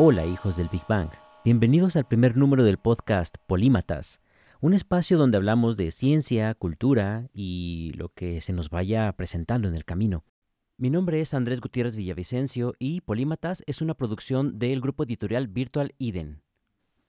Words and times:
Hola 0.00 0.24
hijos 0.24 0.56
del 0.56 0.68
Big 0.68 0.86
Bang, 0.88 1.10
bienvenidos 1.44 1.96
al 1.96 2.06
primer 2.06 2.36
número 2.36 2.62
del 2.62 2.78
podcast 2.78 3.36
Polímatas, 3.48 4.20
un 4.60 4.72
espacio 4.72 5.18
donde 5.18 5.38
hablamos 5.38 5.76
de 5.76 5.90
ciencia, 5.90 6.54
cultura 6.54 7.28
y 7.34 7.90
lo 7.96 8.10
que 8.10 8.40
se 8.40 8.52
nos 8.52 8.70
vaya 8.70 9.12
presentando 9.14 9.66
en 9.66 9.74
el 9.74 9.84
camino. 9.84 10.22
Mi 10.76 10.88
nombre 10.88 11.20
es 11.20 11.34
Andrés 11.34 11.60
Gutiérrez 11.60 11.96
Villavicencio 11.96 12.74
y 12.78 13.00
Polímatas 13.00 13.64
es 13.66 13.82
una 13.82 13.94
producción 13.94 14.60
del 14.60 14.80
grupo 14.80 15.02
editorial 15.02 15.48
Virtual 15.48 15.92
Eden. 15.98 16.42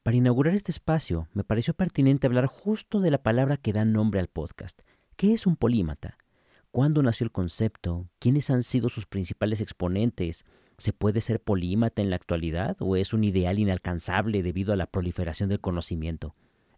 Para 0.02 0.18
inaugurar 0.18 0.56
este 0.56 0.72
espacio, 0.72 1.28
me 1.36 1.44
pareció 1.44 1.76
pertinente 1.76 2.26
hablar 2.26 2.48
justo 2.48 3.02
de 3.02 3.12
la 3.12 3.22
palabra 3.22 3.58
que 3.58 3.72
da 3.72 3.86
nombre 3.86 4.20
al 4.20 4.30
podcast. 4.30 4.82
¿Qué 5.16 5.34
es 5.34 5.46
un 5.46 5.58
polímata? 5.58 6.18
¿Cuándo 6.72 7.04
nació 7.04 7.26
el 7.26 7.32
concepto? 7.32 8.10
¿Quiénes 8.18 8.50
han 8.50 8.64
sido 8.64 8.90
sus 8.90 9.06
principales 9.06 9.62
exponentes? 9.62 10.44
¿Se 10.80 10.94
puede 10.94 11.20
ser 11.20 11.42
polímata 11.42 12.02
en 12.02 12.10
la 12.10 12.16
actualidad 12.16 12.78
o 12.80 12.96
es 12.96 13.12
un 13.12 13.26
ideal 13.26 13.60
inalcanzable 13.60 14.42
debido 14.44 14.72
a 14.72 14.78
la 14.78 14.86
proliferación 14.86 15.50
del 15.50 15.60
conocimiento? 15.60 16.36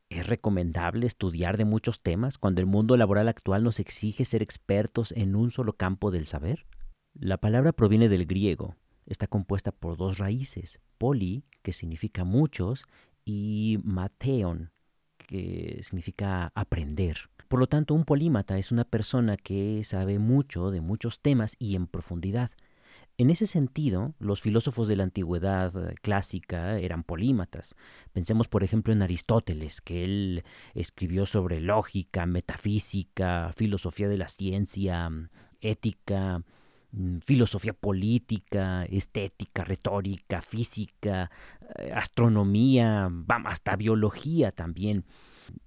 ¿Es 0.09 0.25
recomendable 0.25 1.05
estudiar 1.05 1.55
de 1.55 1.65
muchos 1.65 2.01
temas 2.01 2.39
cuando 2.39 2.61
el 2.61 2.67
mundo 2.67 2.97
laboral 2.97 3.27
actual 3.27 3.63
nos 3.63 3.79
exige 3.79 4.25
ser 4.25 4.41
expertos 4.41 5.11
en 5.11 5.35
un 5.35 5.51
solo 5.51 5.73
campo 5.73 6.09
del 6.09 6.25
saber? 6.25 6.65
La 7.13 7.37
palabra 7.37 7.73
proviene 7.73 8.09
del 8.09 8.25
griego. 8.25 8.75
Está 9.05 9.27
compuesta 9.27 9.71
por 9.71 9.97
dos 9.97 10.17
raíces, 10.17 10.79
poli, 10.97 11.43
que 11.61 11.71
significa 11.71 12.23
muchos, 12.23 12.85
y 13.23 13.77
mateon, 13.83 14.71
que 15.17 15.81
significa 15.83 16.51
aprender. 16.55 17.29
Por 17.47 17.59
lo 17.59 17.67
tanto, 17.67 17.93
un 17.93 18.05
polímata 18.05 18.57
es 18.57 18.71
una 18.71 18.83
persona 18.83 19.37
que 19.37 19.83
sabe 19.83 20.17
mucho 20.17 20.71
de 20.71 20.81
muchos 20.81 21.19
temas 21.19 21.55
y 21.59 21.75
en 21.75 21.85
profundidad. 21.85 22.49
En 23.17 23.29
ese 23.29 23.45
sentido, 23.45 24.13
los 24.19 24.41
filósofos 24.41 24.87
de 24.87 24.95
la 24.95 25.03
antigüedad 25.03 25.73
clásica 26.01 26.79
eran 26.79 27.03
polímatas. 27.03 27.75
Pensemos, 28.13 28.47
por 28.47 28.63
ejemplo, 28.63 28.93
en 28.93 29.01
Aristóteles, 29.01 29.81
que 29.81 30.03
él 30.03 30.43
escribió 30.73 31.25
sobre 31.25 31.59
lógica, 31.59 32.25
metafísica, 32.25 33.53
filosofía 33.55 34.07
de 34.07 34.17
la 34.17 34.27
ciencia, 34.27 35.09
ética, 35.59 36.41
mm, 36.91 37.19
filosofía 37.19 37.73
política, 37.73 38.85
estética, 38.85 39.63
retórica, 39.63 40.41
física, 40.41 41.29
eh, 41.77 41.91
astronomía, 41.93 43.09
hasta 43.45 43.75
biología 43.75 44.51
también. 44.51 45.05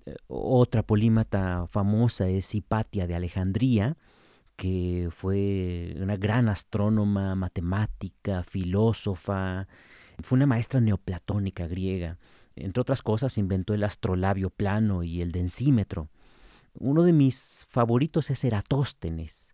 Eh, 0.06 0.16
otra 0.26 0.82
polímata 0.82 1.66
famosa 1.68 2.28
es 2.28 2.54
Hipatia 2.54 3.06
de 3.06 3.14
Alejandría, 3.14 3.96
que 4.56 5.08
fue 5.10 5.96
una 6.00 6.16
gran 6.16 6.48
astrónoma, 6.48 7.34
matemática, 7.34 8.42
filósofa, 8.44 9.66
fue 10.22 10.36
una 10.36 10.46
maestra 10.46 10.80
neoplatónica 10.80 11.66
griega. 11.66 12.18
Entre 12.56 12.80
otras 12.80 13.02
cosas, 13.02 13.36
inventó 13.36 13.74
el 13.74 13.82
astrolabio 13.82 14.50
plano 14.50 15.02
y 15.02 15.20
el 15.20 15.32
densímetro. 15.32 16.08
Uno 16.74 17.02
de 17.02 17.12
mis 17.12 17.66
favoritos 17.68 18.30
es 18.30 18.44
Eratóstenes. 18.44 19.52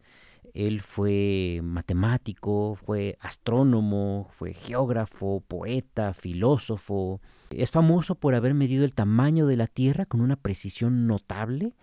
Él 0.53 0.81
fue 0.81 1.61
matemático, 1.63 2.75
fue 2.75 3.17
astrónomo, 3.21 4.29
fue 4.31 4.53
geógrafo, 4.53 5.43
poeta, 5.47 6.13
filósofo. 6.13 7.21
Es 7.51 7.71
famoso 7.71 8.15
por 8.17 8.35
haber 8.35 8.55
medido 8.55 8.85
el 8.85 8.95
tamaño 8.95 9.47
de 9.47 9.57
la 9.57 9.67
Tierra 9.67 10.07
con 10.07 10.21
una 10.21 10.37
precisión 10.37 11.07
notable 11.07 11.75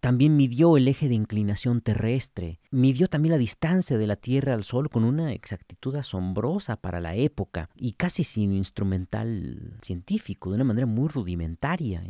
también 0.00 0.36
midió 0.36 0.76
el 0.76 0.88
eje 0.88 1.08
de 1.08 1.14
inclinación 1.14 1.80
terrestre, 1.80 2.60
midió 2.70 3.08
también 3.08 3.32
la 3.32 3.38
distancia 3.38 3.98
de 3.98 4.06
la 4.06 4.16
Tierra 4.16 4.54
al 4.54 4.64
Sol 4.64 4.90
con 4.90 5.04
una 5.04 5.32
exactitud 5.32 5.94
asombrosa 5.96 6.76
para 6.76 7.00
la 7.00 7.14
época 7.14 7.70
y 7.74 7.92
casi 7.92 8.24
sin 8.24 8.52
instrumental 8.52 9.76
científico, 9.82 10.50
de 10.50 10.56
una 10.56 10.64
manera 10.64 10.86
muy 10.86 11.08
rudimentaria. 11.08 12.02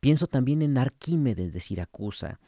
pienso 0.00 0.26
también 0.26 0.62
en 0.62 0.78
Arquímedes 0.78 1.52
de 1.52 1.60
Siracusa, 1.60 2.40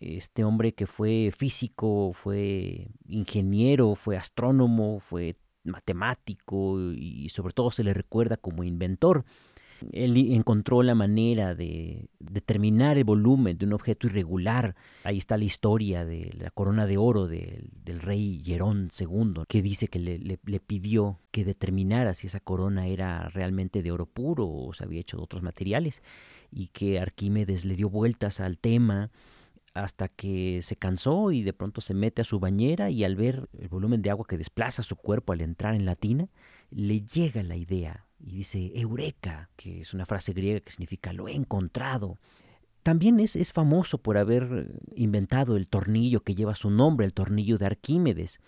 este 0.00 0.44
hombre 0.44 0.72
que 0.72 0.86
fue 0.86 1.32
físico, 1.36 2.12
fue 2.12 2.88
ingeniero, 3.08 3.94
fue 3.94 4.16
astrónomo, 4.16 5.00
fue 5.00 5.36
matemático 5.62 6.92
y 6.92 7.28
sobre 7.28 7.52
todo 7.52 7.70
se 7.70 7.84
le 7.84 7.94
recuerda 7.94 8.36
como 8.36 8.64
inventor. 8.64 9.24
Él 9.92 10.16
encontró 10.32 10.82
la 10.82 10.94
manera 10.94 11.54
de 11.54 12.08
determinar 12.18 12.98
el 12.98 13.04
volumen 13.04 13.58
de 13.58 13.66
un 13.66 13.72
objeto 13.72 14.06
irregular. 14.06 14.74
Ahí 15.04 15.18
está 15.18 15.36
la 15.36 15.44
historia 15.44 16.04
de 16.04 16.34
la 16.38 16.50
corona 16.50 16.86
de 16.86 16.96
oro 16.96 17.26
del 17.26 18.00
rey 18.00 18.38
Hierón 18.42 18.88
II, 18.98 19.44
que 19.48 19.62
dice 19.62 19.88
que 19.88 19.98
le, 19.98 20.60
pidió 20.60 21.20
que 21.30 21.44
determinara 21.44 22.14
si 22.14 22.26
esa 22.26 22.40
corona 22.40 22.86
era 22.86 23.28
realmente 23.28 23.82
de 23.82 23.92
oro 23.92 24.06
puro 24.06 24.48
o 24.48 24.72
se 24.72 24.84
había 24.84 25.00
hecho 25.00 25.18
de 25.18 25.22
otros 25.22 25.42
materiales, 25.42 26.02
y 26.50 26.68
que 26.68 26.98
Arquímedes 26.98 27.64
le 27.64 27.76
dio 27.76 27.90
vueltas 27.90 28.40
al 28.40 28.58
tema 28.58 29.10
hasta 29.74 30.08
que 30.08 30.60
se 30.62 30.76
cansó 30.76 31.32
y 31.32 31.42
de 31.42 31.52
pronto 31.52 31.82
se 31.82 31.92
mete 31.92 32.22
a 32.22 32.24
su 32.24 32.40
bañera 32.40 32.88
y 32.88 33.04
al 33.04 33.14
ver 33.14 33.48
el 33.58 33.68
volumen 33.68 34.00
de 34.00 34.10
agua 34.10 34.26
que 34.26 34.38
desplaza 34.38 34.82
su 34.82 34.96
cuerpo 34.96 35.34
al 35.34 35.42
entrar 35.42 35.74
en 35.74 35.84
la 35.84 35.94
tina, 35.94 36.28
le 36.70 37.02
llega 37.02 37.42
la 37.42 37.56
idea 37.56 38.05
y 38.26 38.32
dice 38.32 38.72
Eureka, 38.74 39.48
que 39.56 39.82
es 39.82 39.94
una 39.94 40.04
frase 40.04 40.32
griega 40.32 40.58
que 40.58 40.72
significa 40.72 41.12
lo 41.12 41.28
he 41.28 41.34
encontrado. 41.34 42.18
También 42.82 43.20
es, 43.20 43.36
es 43.36 43.52
famoso 43.52 43.98
por 43.98 44.18
haber 44.18 44.80
inventado 44.96 45.56
el 45.56 45.68
tornillo 45.68 46.24
que 46.24 46.34
lleva 46.34 46.56
su 46.56 46.68
nombre, 46.70 47.06
el 47.06 47.14
tornillo 47.14 47.56
de 47.56 47.66
Arquímedes. 47.66 48.40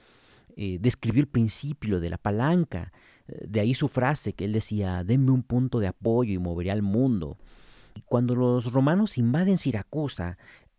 Eh, 0.56 0.78
describió 0.80 1.20
el 1.20 1.28
principio 1.28 2.00
de 2.00 2.10
la 2.10 2.18
palanca. 2.18 2.92
De 3.28 3.60
ahí 3.60 3.72
su 3.72 3.86
frase 3.86 4.32
que 4.32 4.46
él 4.46 4.52
decía, 4.52 5.04
denme 5.04 5.30
un 5.30 5.44
punto 5.44 5.78
de 5.78 5.86
apoyo 5.86 6.32
y 6.32 6.38
moveré 6.38 6.72
al 6.72 6.82
mundo. 6.82 7.38
Cuando 8.04 8.34
los 8.34 8.72
romanos 8.72 9.16
invaden 9.16 9.58
Siracusa, 9.58 10.38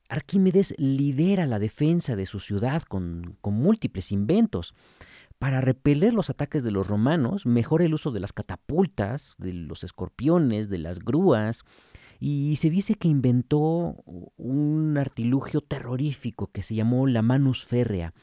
Arquímedes 0.10 0.76
lidera 0.78 1.46
la 1.46 1.60
defensa 1.60 2.18
de 2.18 2.26
su 2.26 2.42
ciudad 2.42 2.84
con, 2.84 3.38
con 3.40 3.54
múltiples 3.54 4.12
inventos. 4.12 4.74
Para 5.40 5.62
repeler 5.62 6.14
los 6.14 6.30
ataques 6.30 6.64
de 6.64 6.72
los 6.72 6.86
romanos, 6.86 7.46
mejora 7.46 7.86
el 7.86 7.94
uso 7.94 8.12
de 8.12 8.20
las 8.20 8.34
catapultas, 8.34 9.36
de 9.38 9.54
los 9.54 9.86
escorpiones, 9.86 10.70
de 10.70 10.80
las 10.80 11.00
grúas, 11.00 11.64
y 12.20 12.58
se 12.58 12.70
dice 12.70 12.96
que 12.96 13.08
inventó 13.08 13.96
un 14.36 14.98
artilugio 14.98 15.62
terrorífico 15.62 16.48
que 16.48 16.62
se 16.62 16.76
llamó 16.76 17.08
la 17.08 17.22
manus 17.22 17.64
férrea, 17.64 18.14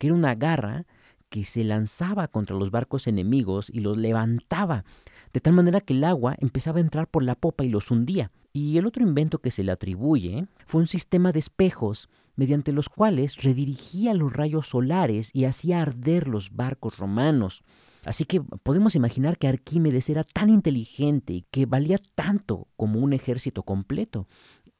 que 0.00 0.08
era 0.08 0.16
una 0.16 0.34
garra 0.34 0.84
que 1.28 1.44
se 1.44 1.62
lanzaba 1.62 2.26
contra 2.26 2.56
los 2.56 2.72
barcos 2.72 3.06
enemigos 3.06 3.70
y 3.70 3.78
los 3.78 3.96
levantaba, 3.96 4.84
de 5.32 5.40
tal 5.40 5.52
manera 5.52 5.80
que 5.80 5.92
el 5.94 6.02
agua 6.02 6.34
empezaba 6.40 6.78
a 6.78 6.82
entrar 6.82 7.06
por 7.06 7.22
la 7.22 7.36
popa 7.36 7.64
y 7.64 7.68
los 7.68 7.92
hundía. 7.92 8.32
Y 8.52 8.78
el 8.78 8.86
otro 8.86 9.04
invento 9.04 9.38
que 9.38 9.52
se 9.52 9.62
le 9.62 9.70
atribuye 9.70 10.46
fue 10.66 10.80
un 10.80 10.88
sistema 10.88 11.30
de 11.30 11.38
espejos 11.38 12.08
mediante 12.36 12.72
los 12.72 12.88
cuales 12.88 13.42
redirigía 13.42 14.14
los 14.14 14.32
rayos 14.32 14.68
solares 14.68 15.30
y 15.32 15.44
hacía 15.44 15.82
arder 15.82 16.28
los 16.28 16.54
barcos 16.54 16.98
romanos. 16.98 17.62
Así 18.04 18.24
que 18.24 18.40
podemos 18.40 18.94
imaginar 18.94 19.38
que 19.38 19.48
Arquímedes 19.48 20.10
era 20.10 20.24
tan 20.24 20.50
inteligente 20.50 21.32
y 21.32 21.46
que 21.50 21.66
valía 21.66 21.98
tanto 22.14 22.68
como 22.76 23.00
un 23.00 23.12
ejército 23.12 23.62
completo. 23.62 24.28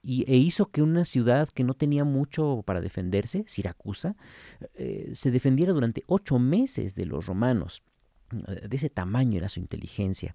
Y, 0.02 0.30
e 0.30 0.36
hizo 0.36 0.70
que 0.70 0.82
una 0.82 1.06
ciudad 1.06 1.48
que 1.48 1.64
no 1.64 1.72
tenía 1.72 2.04
mucho 2.04 2.62
para 2.66 2.82
defenderse, 2.82 3.44
Siracusa, 3.46 4.16
eh, 4.74 5.12
se 5.14 5.30
defendiera 5.30 5.72
durante 5.72 6.04
ocho 6.06 6.38
meses 6.38 6.94
de 6.94 7.06
los 7.06 7.26
romanos. 7.26 7.82
De 8.30 8.76
ese 8.76 8.90
tamaño 8.90 9.38
era 9.38 9.48
su 9.48 9.60
inteligencia. 9.60 10.34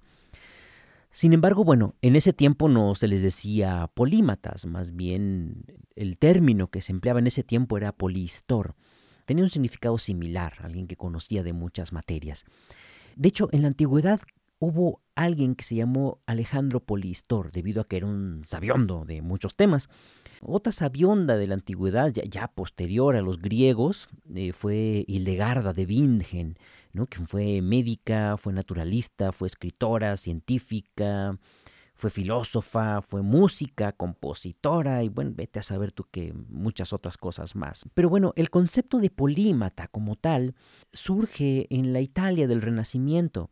Sin 1.12 1.34
embargo, 1.34 1.64
bueno, 1.64 1.96
en 2.02 2.16
ese 2.16 2.34
tiempo 2.34 2.70
no 2.70 2.94
se 2.96 3.08
les 3.08 3.22
decía 3.22 3.90
polímatas, 3.94 4.66
más 4.66 4.96
bien 4.96 5.66
el 5.96 6.18
término 6.18 6.70
que 6.70 6.82
se 6.82 6.92
empleaba 6.92 7.20
en 7.20 7.28
ese 7.28 7.44
tiempo 7.44 7.78
era 7.78 7.92
polistor. 7.92 8.76
Tenía 9.26 9.44
un 9.44 9.50
significado 9.50 9.98
similar, 9.98 10.54
alguien 10.62 10.88
que 10.88 10.96
conocía 10.96 11.44
de 11.44 11.54
muchas 11.54 11.94
materias. 11.94 12.46
De 13.16 13.30
hecho, 13.30 13.50
en 13.52 13.64
la 13.64 13.68
antigüedad 13.68 14.22
hubo 14.60 15.02
alguien 15.16 15.56
que 15.56 15.64
se 15.64 15.76
llamó 15.76 16.22
Alejandro 16.26 16.82
Polistor, 16.82 17.52
debido 17.52 17.82
a 17.82 17.88
que 17.88 17.98
era 17.98 18.06
un 18.06 18.44
sabiondo 18.46 19.06
de 19.06 19.22
muchos 19.22 19.56
temas. 19.56 19.90
Otra 20.42 20.72
sabionda 20.72 21.38
de 21.38 21.48
la 21.48 21.56
antigüedad, 21.56 22.14
ya, 22.14 22.48
posterior 22.48 23.16
a 23.16 23.22
los 23.22 23.42
griegos, 23.42 24.10
eh, 24.34 24.54
fue 24.54 25.06
Hildegarda 25.08 25.74
de 25.74 25.86
Bingen, 25.86 26.58
que 27.08 27.26
fue 27.26 27.62
médica, 27.62 28.38
fue 28.38 28.54
naturalista, 28.54 29.32
fue 29.32 29.48
escritora, 29.48 30.18
científica, 30.18 31.38
fue 32.00 32.10
filósofa, 32.10 33.02
fue 33.02 33.22
música, 33.22 33.92
compositora 33.92 35.04
y 35.04 35.10
bueno, 35.10 35.34
vete 35.36 35.60
a 35.60 35.64
saber 35.64 35.92
tú 35.92 36.06
que 36.10 36.34
muchas 36.48 36.94
otras 36.94 37.18
cosas 37.18 37.58
más. 37.58 37.86
Pero 37.94 38.10
bueno, 38.10 38.32
el 38.38 38.50
concepto 38.50 39.00
de 39.00 39.10
polímata 39.10 39.90
como 39.90 40.16
tal 40.16 40.56
surge 40.94 41.68
en 41.70 41.92
la 41.92 42.00
Italia 42.00 42.48
del 42.48 42.62
Renacimiento. 42.62 43.50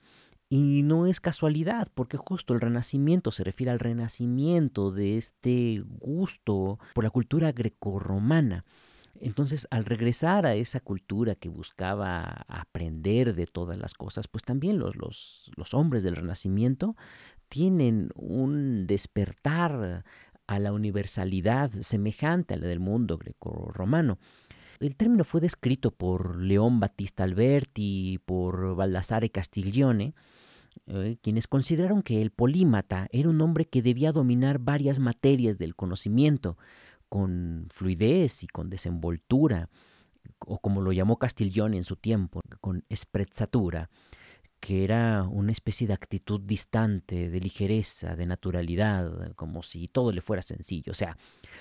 Y 0.50 0.84
no 0.84 1.08
es 1.08 1.20
casualidad, 1.20 1.90
porque 1.94 2.16
justo 2.16 2.54
el 2.54 2.62
renacimiento 2.62 3.34
se 3.34 3.44
refiere 3.44 3.70
al 3.70 3.80
renacimiento 3.80 4.92
de 4.92 5.18
este 5.18 5.84
gusto 6.00 6.80
por 6.94 7.04
la 7.04 7.10
cultura 7.10 7.52
grecorromana. 7.52 8.64
Entonces, 9.22 9.68
al 9.72 9.86
regresar 9.86 10.46
a 10.46 10.56
esa 10.56 10.80
cultura 10.80 11.36
que 11.36 11.50
buscaba 11.50 12.46
aprender 12.48 13.36
de 13.36 13.48
todas 13.48 13.78
las 13.78 13.94
cosas, 13.94 14.28
pues 14.28 14.44
también 14.44 14.80
los, 14.80 14.96
los, 14.96 15.74
hombres 15.74 16.04
del 16.04 16.16
Renacimiento 16.16 16.96
tienen 17.50 18.10
un 18.16 18.88
despertar 18.88 20.04
a 20.48 20.60
la 20.60 20.74
universalidad 20.74 21.72
semejante 21.72 22.54
a 22.54 22.58
la 22.58 22.68
del 22.68 22.80
mundo 22.80 23.18
greco-romano. 23.18 24.20
El 24.80 24.96
término 24.96 25.24
fue 25.24 25.42
descrito 25.42 25.92
por 25.92 26.38
León 26.38 26.80
Battista 26.80 27.24
Alberti 27.24 28.20
por 28.26 28.76
Baldassare 28.76 29.32
Castiglione, 29.32 30.14
eh, 30.86 31.18
quienes 31.22 31.48
consideraron 31.48 32.04
que 32.04 32.22
el 32.22 32.30
polímata 32.30 33.08
era 33.12 33.30
un 33.30 33.42
hombre 33.42 33.66
que 33.66 33.82
debía 33.82 34.12
dominar 34.12 34.60
varias 34.60 35.00
materias 35.00 35.58
del 35.58 35.76
conocimiento 35.76 36.58
con 37.10 37.68
fluidez 37.72 38.44
y 38.44 38.48
con 38.48 38.70
desenvoltura, 38.70 39.70
o 40.40 40.60
como 40.60 40.82
lo 40.82 40.92
llamó 40.92 41.18
Castiglione 41.18 41.78
en 41.78 41.84
su 41.84 41.96
tiempo, 41.96 42.42
con 42.62 42.84
sprezzatura 42.94 43.90
que 44.60 44.84
era 44.84 45.24
una 45.24 45.52
especie 45.52 45.88
de 45.88 45.94
actitud 45.94 46.42
distante, 46.42 47.30
de 47.30 47.40
ligereza, 47.40 48.16
de 48.16 48.26
naturalidad, 48.26 49.34
como 49.36 49.62
si 49.62 49.88
todo 49.88 50.12
le 50.12 50.22
fuera 50.22 50.42
sencillo. 50.42 50.92
O 50.92 50.96
sea, 50.96 51.18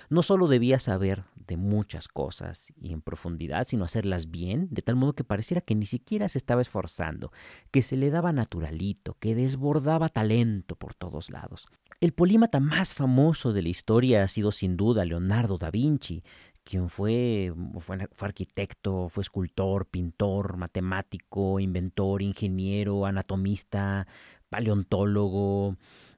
no 0.08 0.22
solo 0.22 0.48
debía 0.48 0.78
saber 0.78 1.24
de 1.34 1.56
muchas 1.56 2.08
cosas 2.08 2.72
y 2.80 2.92
en 2.92 3.02
profundidad, 3.02 3.66
sino 3.66 3.84
hacerlas 3.84 4.30
bien, 4.30 4.68
de 4.70 4.82
tal 4.82 4.96
modo 4.96 5.12
que 5.12 5.24
pareciera 5.24 5.60
que 5.60 5.74
ni 5.74 5.86
siquiera 5.86 6.28
se 6.28 6.38
estaba 6.38 6.62
esforzando, 6.62 7.32
que 7.70 7.82
se 7.82 7.96
le 7.96 8.10
daba 8.10 8.32
naturalito, 8.32 9.16
que 9.20 9.34
desbordaba 9.34 10.08
talento 10.08 10.74
por 10.76 10.94
todos 10.94 11.30
lados. 11.30 11.68
El 12.00 12.12
polímata 12.12 12.60
más 12.60 12.92
famoso 12.94 13.54
de 13.54 13.62
la 13.62 13.70
historia 13.70 14.22
ha 14.22 14.28
sido 14.28 14.52
sin 14.52 14.76
duda 14.76 15.06
Leonardo 15.06 15.56
da 15.56 15.70
Vinci, 15.70 16.22
quien 16.62 16.90
fue, 16.90 17.54
fue, 17.80 17.98
arquitecto, 18.20 19.08
fue 19.08 19.22
escultor, 19.22 19.86
pintor, 19.86 20.58
matemático, 20.58 21.58
inventor, 21.58 22.20
ingeniero, 22.20 23.06
anatomista, 23.06 24.06
paleontólogo, 24.50 25.76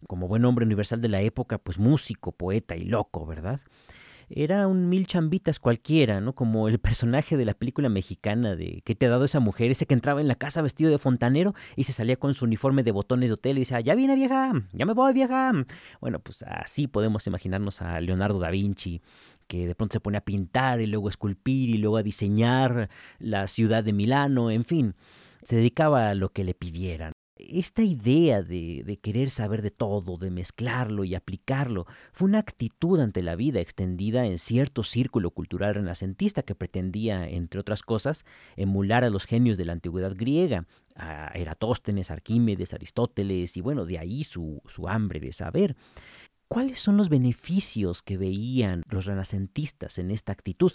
como 0.09 0.27
buen 0.27 0.45
hombre 0.47 0.65
universal 0.65 1.01
de 1.01 1.09
la 1.09 1.21
época, 1.21 1.59
pues 1.59 1.79
músico, 1.79 2.33
poeta 2.33 2.75
y 2.77 2.85
loco, 2.85 3.25
¿verdad? 3.25 3.61
Era 4.31 4.67
un 4.67 4.89
mil 4.89 5.07
chambitas 5.07 5.59
cualquiera, 5.59 6.21
¿no? 6.21 6.35
Como 6.35 6.69
el 6.69 6.79
personaje 6.79 7.37
de 7.37 7.45
la 7.45 7.55
película 7.55 7.89
mexicana 7.89 8.57
de 8.57 8.83
¿Qué 8.85 8.95
te 8.95 9.07
ha 9.07 9.11
dado 9.11 9.25
esa 9.25 9.41
mujer? 9.41 9.71
Ese 9.71 9.87
que 9.87 9.95
entraba 9.95 10.21
en 10.21 10.29
la 10.29 10.35
casa 10.35 10.63
vestido 10.63 10.91
de 10.91 10.99
fontanero 10.99 11.55
y 11.77 11.85
se 11.85 11.93
salía 11.93 12.17
con 12.17 12.35
su 12.35 12.45
uniforme 12.45 12.83
de 12.83 12.93
botones 12.93 13.31
de 13.31 13.35
hotel 13.35 13.57
y 13.57 13.61
decía, 13.61 13.81
ya 13.81 13.95
viene 13.95 14.15
vieja, 14.15 14.53
ya 14.73 14.87
me 14.87 14.93
voy 14.93 15.13
vieja. 15.13 15.53
Bueno, 16.01 16.19
pues 16.21 16.43
así 16.43 16.87
podemos 16.87 17.27
imaginarnos 17.27 17.83
a 17.83 18.01
Leonardo 18.01 18.39
da 18.39 18.51
Vinci, 18.51 19.01
que 19.47 19.67
de 19.67 19.75
pronto 19.75 19.95
se 19.95 20.01
pone 20.01 20.19
a 20.19 20.25
pintar 20.25 20.81
y 20.81 20.87
luego 20.87 21.09
a 21.09 21.11
esculpir 21.11 21.71
y 21.71 21.79
luego 21.79 21.97
a 21.97 22.03
diseñar 22.03 22.91
la 23.19 23.49
ciudad 23.49 23.83
de 23.83 23.93
Milano, 23.93 24.51
en 24.51 24.65
fin, 24.65 24.95
se 25.43 25.57
dedicaba 25.57 26.11
a 26.11 26.15
lo 26.15 26.31
que 26.31 26.45
le 26.45 26.55
pidieran. 26.55 27.13
Esta 27.49 27.83
idea 27.83 28.43
de, 28.43 28.99
querer 29.01 29.31
saber 29.31 29.63
de 29.63 29.71
todo, 29.71 30.19
de 30.19 30.31
mezclarlo 30.31 31.05
y 31.05 31.15
aplicarlo, 31.15 31.87
fue 32.13 32.29
una 32.29 32.41
actitud 32.41 33.01
ante 33.01 33.23
la 33.23 33.37
vida 33.37 33.59
extendida 33.59 34.27
en 34.27 34.39
cierto 34.39 34.85
círculo 34.85 35.31
cultural 35.31 35.75
renacentista 35.75 36.43
que 36.43 36.55
pretendía, 36.55 37.27
entre 37.27 37.59
otras 37.59 37.81
cosas, 37.81 38.27
emular 38.57 39.03
a 39.03 39.09
los 39.09 39.25
genios 39.25 39.57
de 39.57 39.65
la 39.65 39.73
antigüedad 39.73 40.15
griega, 40.15 40.67
a 40.95 41.29
Eratóstenes, 41.29 42.11
Arquímedes, 42.11 42.75
Aristóteles, 42.75 43.57
y 43.57 43.63
bueno, 43.63 43.87
de 43.87 43.99
ahí 43.99 44.25
su, 44.25 44.61
su 44.67 44.87
hambre 44.87 45.19
de 45.19 45.33
saber. 45.33 45.75
¿Cuáles 46.49 46.81
son 46.81 46.99
los 46.99 47.09
beneficios 47.09 48.03
que 48.03 48.19
veían 48.19 48.83
los 48.91 49.07
renacentistas 49.07 49.99
en 49.99 50.11
esta 50.11 50.33
actitud? 50.33 50.73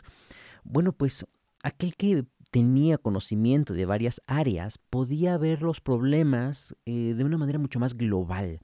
Bueno, 0.64 0.92
pues 0.92 1.24
aquel 1.62 1.96
que 1.96 2.26
tenía 2.54 3.00
conocimiento 3.00 3.74
de 3.74 3.88
varias 3.88 4.22
áreas 4.28 4.78
podía 4.78 5.40
ver 5.40 5.64
los 5.64 5.82
problemas 5.82 6.76
eh, 6.86 7.16
de 7.18 7.24
una 7.24 7.40
manera 7.40 7.58
mucho 7.58 7.80
más 7.80 7.98
global. 7.98 8.60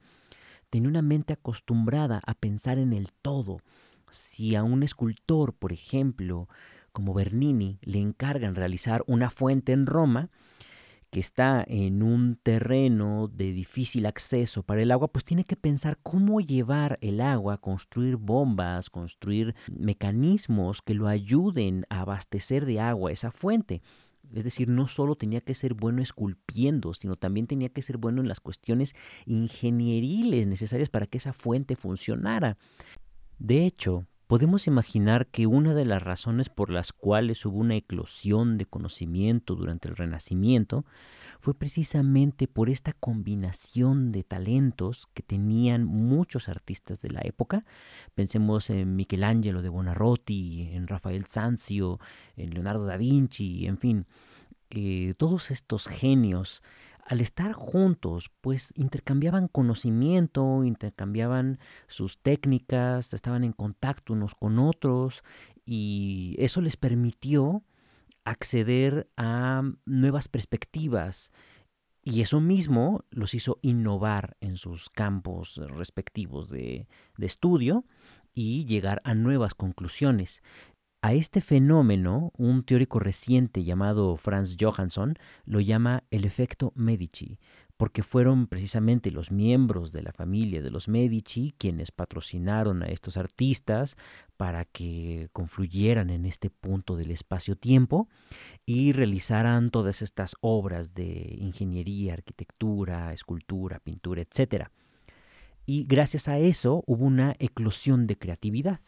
Tenía 0.70 0.88
una 0.88 1.02
mente 1.02 1.32
acostumbrada 1.32 2.22
a 2.24 2.34
pensar 2.34 2.78
en 2.78 2.92
el 2.92 3.10
todo. 3.20 3.58
Si 4.08 4.54
a 4.54 4.62
un 4.62 4.84
escultor, 4.84 5.54
por 5.54 5.72
ejemplo, 5.72 6.48
como 6.92 7.14
Bernini, 7.14 7.80
le 7.82 7.98
encargan 7.98 8.54
realizar 8.54 9.02
una 9.08 9.28
fuente 9.28 9.72
en 9.72 9.86
Roma, 9.86 10.30
que 11.10 11.20
está 11.20 11.64
en 11.66 12.02
un 12.02 12.36
terreno 12.42 13.28
de 13.28 13.52
difícil 13.52 14.06
acceso 14.06 14.62
para 14.62 14.82
el 14.82 14.92
agua, 14.92 15.08
pues 15.08 15.24
tiene 15.24 15.44
que 15.44 15.56
pensar 15.56 15.98
cómo 16.02 16.40
llevar 16.40 16.98
el 17.00 17.20
agua, 17.20 17.58
construir 17.58 18.16
bombas, 18.16 18.90
construir 18.90 19.54
mecanismos 19.70 20.82
que 20.82 20.94
lo 20.94 21.08
ayuden 21.08 21.84
a 21.90 22.02
abastecer 22.02 22.64
de 22.64 22.80
agua 22.80 23.10
esa 23.10 23.32
fuente. 23.32 23.82
Es 24.32 24.44
decir, 24.44 24.68
no 24.68 24.86
solo 24.86 25.16
tenía 25.16 25.40
que 25.40 25.54
ser 25.54 25.74
bueno 25.74 26.02
esculpiendo, 26.02 26.94
sino 26.94 27.16
también 27.16 27.48
tenía 27.48 27.70
que 27.70 27.82
ser 27.82 27.96
bueno 27.96 28.20
en 28.20 28.28
las 28.28 28.38
cuestiones 28.38 28.94
ingenieriles 29.26 30.46
necesarias 30.46 30.88
para 30.88 31.06
que 31.06 31.18
esa 31.18 31.32
fuente 31.32 31.74
funcionara. 31.74 32.56
De 33.38 33.66
hecho, 33.66 34.06
Podemos 34.30 34.68
imaginar 34.68 35.26
que 35.26 35.48
una 35.48 35.74
de 35.74 35.84
las 35.84 36.04
razones 36.04 36.48
por 36.48 36.70
las 36.70 36.92
cuales 36.92 37.44
hubo 37.44 37.58
una 37.58 37.74
eclosión 37.74 38.58
de 38.58 38.64
conocimiento 38.64 39.56
durante 39.56 39.88
el 39.88 39.96
Renacimiento 39.96 40.84
fue 41.40 41.52
precisamente 41.52 42.46
por 42.46 42.70
esta 42.70 42.92
combinación 42.92 44.12
de 44.12 44.22
talentos 44.22 45.08
que 45.14 45.24
tenían 45.24 45.84
muchos 45.84 46.48
artistas 46.48 47.02
de 47.02 47.10
la 47.10 47.22
época. 47.24 47.64
Pensemos 48.14 48.70
en 48.70 48.94
Michelangelo 48.94 49.62
de 49.62 49.68
Buonarroti, 49.68 50.68
en 50.74 50.86
Rafael 50.86 51.26
Sanzio, 51.26 51.98
en 52.36 52.50
Leonardo 52.50 52.84
da 52.84 52.96
Vinci, 52.96 53.66
en 53.66 53.78
fin, 53.78 54.06
eh, 54.70 55.14
todos 55.18 55.50
estos 55.50 55.88
genios 55.88 56.62
al 57.10 57.20
estar 57.20 57.54
juntos, 57.54 58.30
pues 58.40 58.72
intercambiaban 58.76 59.48
conocimiento, 59.48 60.62
intercambiaban 60.62 61.58
sus 61.88 62.18
técnicas, 62.18 63.14
estaban 63.14 63.42
en 63.42 63.52
contacto 63.52 64.12
unos 64.12 64.36
con 64.36 64.60
otros 64.60 65.24
y 65.66 66.36
eso 66.38 66.60
les 66.60 66.76
permitió 66.76 67.64
acceder 68.22 69.10
a 69.16 69.62
nuevas 69.86 70.28
perspectivas 70.28 71.32
y 72.04 72.20
eso 72.20 72.40
mismo 72.40 73.04
los 73.10 73.34
hizo 73.34 73.58
innovar 73.60 74.36
en 74.40 74.56
sus 74.56 74.88
campos 74.88 75.56
respectivos 75.56 76.48
de, 76.48 76.86
estudio 77.18 77.84
y 78.34 78.66
llegar 78.66 79.02
a 79.02 79.14
nuevas 79.14 79.54
conclusiones. 79.54 80.44
A 81.02 81.14
este 81.14 81.40
fenómeno, 81.40 82.30
un 82.36 82.62
teórico 82.62 82.98
reciente 82.98 83.64
llamado 83.64 84.18
Franz 84.18 84.58
Johansson 84.60 85.16
lo 85.46 85.60
llama 85.60 86.04
el 86.10 86.26
efecto 86.26 86.74
Medici, 86.76 87.38
porque 87.78 88.02
fueron 88.02 88.46
precisamente 88.46 89.10
los 89.10 89.30
miembros 89.30 89.92
de 89.92 90.02
la 90.02 90.12
familia 90.12 90.60
de 90.60 90.70
los 90.70 90.88
Medici 90.88 91.54
quienes 91.56 91.90
patrocinaron 91.90 92.82
a 92.82 92.88
estos 92.88 93.16
artistas 93.16 93.96
para 94.36 94.66
que 94.66 95.30
confluyeran 95.32 96.10
en 96.10 96.26
este 96.26 96.50
punto 96.50 96.96
del 96.96 97.12
espacio-tiempo 97.12 98.10
y 98.66 98.92
realizaran 98.92 99.70
todas 99.70 100.02
estas 100.02 100.36
obras 100.42 100.92
de 100.92 101.34
ingeniería, 101.38 102.12
arquitectura, 102.12 103.14
escultura, 103.14 103.80
pintura, 103.80 104.20
etc. 104.20 104.66
Y 105.64 105.86
gracias 105.86 106.28
a 106.28 106.36
eso 106.36 106.84
hubo 106.86 107.06
una 107.06 107.34
eclosión 107.38 108.06
de 108.06 108.18
creatividad. 108.18 108.80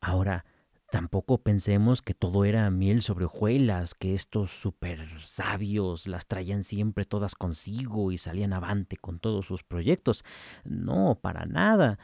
Ahora, 0.00 0.44
Tampoco 0.90 1.36
pensemos 1.36 2.00
que 2.00 2.14
todo 2.14 2.46
era 2.46 2.70
miel 2.70 3.02
sobre 3.02 3.26
hojuelas, 3.26 3.94
que 3.94 4.14
estos 4.14 4.50
super 4.50 5.06
sabios 5.22 6.06
las 6.06 6.26
traían 6.26 6.64
siempre 6.64 7.04
todas 7.04 7.34
consigo 7.34 8.10
y 8.10 8.16
salían 8.16 8.54
avante 8.54 8.96
con 8.96 9.18
todos 9.20 9.46
sus 9.46 9.62
proyectos. 9.62 10.24
No, 10.64 11.18
para 11.20 11.44
nada. 11.44 11.98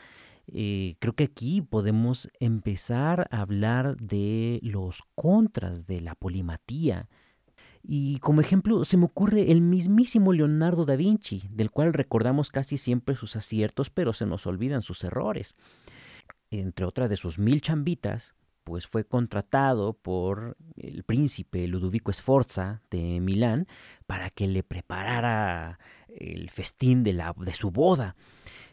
Eh, 0.52 0.96
creo 0.98 1.14
que 1.14 1.24
aquí 1.24 1.62
podemos 1.62 2.28
empezar 2.40 3.26
a 3.30 3.40
hablar 3.40 3.96
de 3.96 4.60
los 4.62 5.02
contras 5.14 5.86
de 5.86 6.02
la 6.02 6.14
polimatía. 6.14 7.08
Y 7.82 8.18
como 8.18 8.42
ejemplo 8.42 8.84
se 8.84 8.98
me 8.98 9.06
ocurre 9.06 9.50
el 9.50 9.62
mismísimo 9.62 10.34
Leonardo 10.34 10.84
da 10.84 10.96
Vinci, 10.96 11.48
del 11.50 11.70
cual 11.70 11.94
recordamos 11.94 12.50
casi 12.50 12.76
siempre 12.76 13.16
sus 13.16 13.34
aciertos, 13.34 13.88
pero 13.88 14.12
se 14.12 14.26
nos 14.26 14.46
olvidan 14.46 14.82
sus 14.82 15.04
errores. 15.04 15.56
Entre 16.50 16.84
otras 16.84 17.08
de 17.08 17.16
sus 17.16 17.38
mil 17.38 17.62
chambitas, 17.62 18.34
pues 18.64 18.86
fue 18.86 19.04
contratado 19.04 19.92
por 19.92 20.56
el 20.76 21.04
príncipe 21.04 21.68
Ludovico 21.68 22.12
Sforza 22.12 22.80
de 22.90 23.20
Milán 23.20 23.68
para 24.06 24.30
que 24.30 24.48
le 24.48 24.62
preparara 24.62 25.78
el 26.08 26.50
festín 26.50 27.04
de, 27.04 27.12
la, 27.12 27.34
de 27.36 27.52
su 27.52 27.70
boda. 27.70 28.16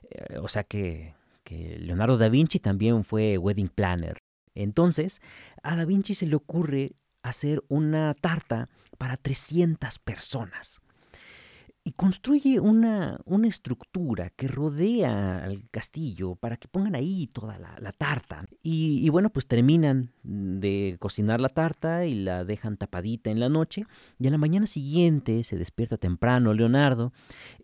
Eh, 0.10 0.38
o 0.39 0.48
sea 0.48 0.63
que, 0.63 1.13
que 1.43 1.77
Leonardo 1.77 2.17
da 2.17 2.29
Vinci 2.29 2.60
también 2.60 3.03
fue 3.03 3.38
wedding 3.38 3.69
planner. 3.69 4.17
Entonces, 4.55 5.21
a 5.62 5.75
da 5.75 5.86
Vinci 5.86 6.15
se 6.15 6.25
le 6.25 6.36
ocurre 6.36 6.95
hacer 7.21 7.63
una 7.67 8.13
tarta 8.13 8.69
para 8.98 9.17
300 9.17 10.00
personas. 10.00 10.81
Y 11.83 11.93
construye 11.93 12.59
una, 12.59 13.19
una, 13.25 13.47
estructura 13.47 14.29
que 14.29 14.47
rodea 14.47 15.43
al 15.43 15.67
castillo 15.71 16.35
para 16.35 16.57
que 16.57 16.67
pongan 16.67 16.93
ahí 16.93 17.27
toda 17.33 17.57
la, 17.57 17.91
tarta. 17.93 18.45
Y, 18.61 19.09
bueno, 19.09 19.31
pues 19.31 19.47
terminan 19.47 20.11
de 20.23 20.97
cocinar 21.00 21.39
la 21.39 21.50
tarta 21.50 22.05
y 22.05 22.13
la 22.13 22.45
dejan 22.45 22.77
tapadita 22.77 23.31
en 23.31 23.39
la 23.39 23.50
noche. 23.50 23.85
Y 24.19 24.27
a 24.27 24.31
la 24.31 24.38
mañana 24.38 24.67
siguiente 24.67 25.43
se 25.43 25.57
despierta 25.57 25.97
temprano 25.97 26.53
Leonardo 26.53 27.13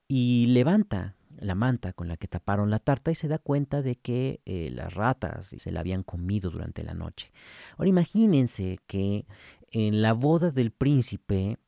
y 0.07 0.47
levanta 0.47 1.15
la 1.39 1.53
manta 1.53 1.93
con 1.93 2.07
la 2.07 2.17
que 2.17 2.27
taparon 2.27 2.71
la 2.71 2.79
tarta 2.79 3.11
y 3.11 3.15
se 3.15 3.27
da 3.27 3.37
cuenta 3.37 3.83
de 3.83 3.97
que 3.97 4.41
eh, 4.45 4.71
las 4.73 4.95
ratas 4.95 5.53
se 5.55 5.71
la 5.71 5.81
habían 5.81 6.01
comido 6.01 6.49
durante 6.49 6.81
la 6.81 6.95
noche. 6.95 7.31
Ahora 7.77 7.89
imagínense 7.89 8.79
que 8.87 9.27
en 9.69 10.01
la 10.01 10.13
boda 10.13 10.49
del 10.49 10.71
príncipe 10.71 11.59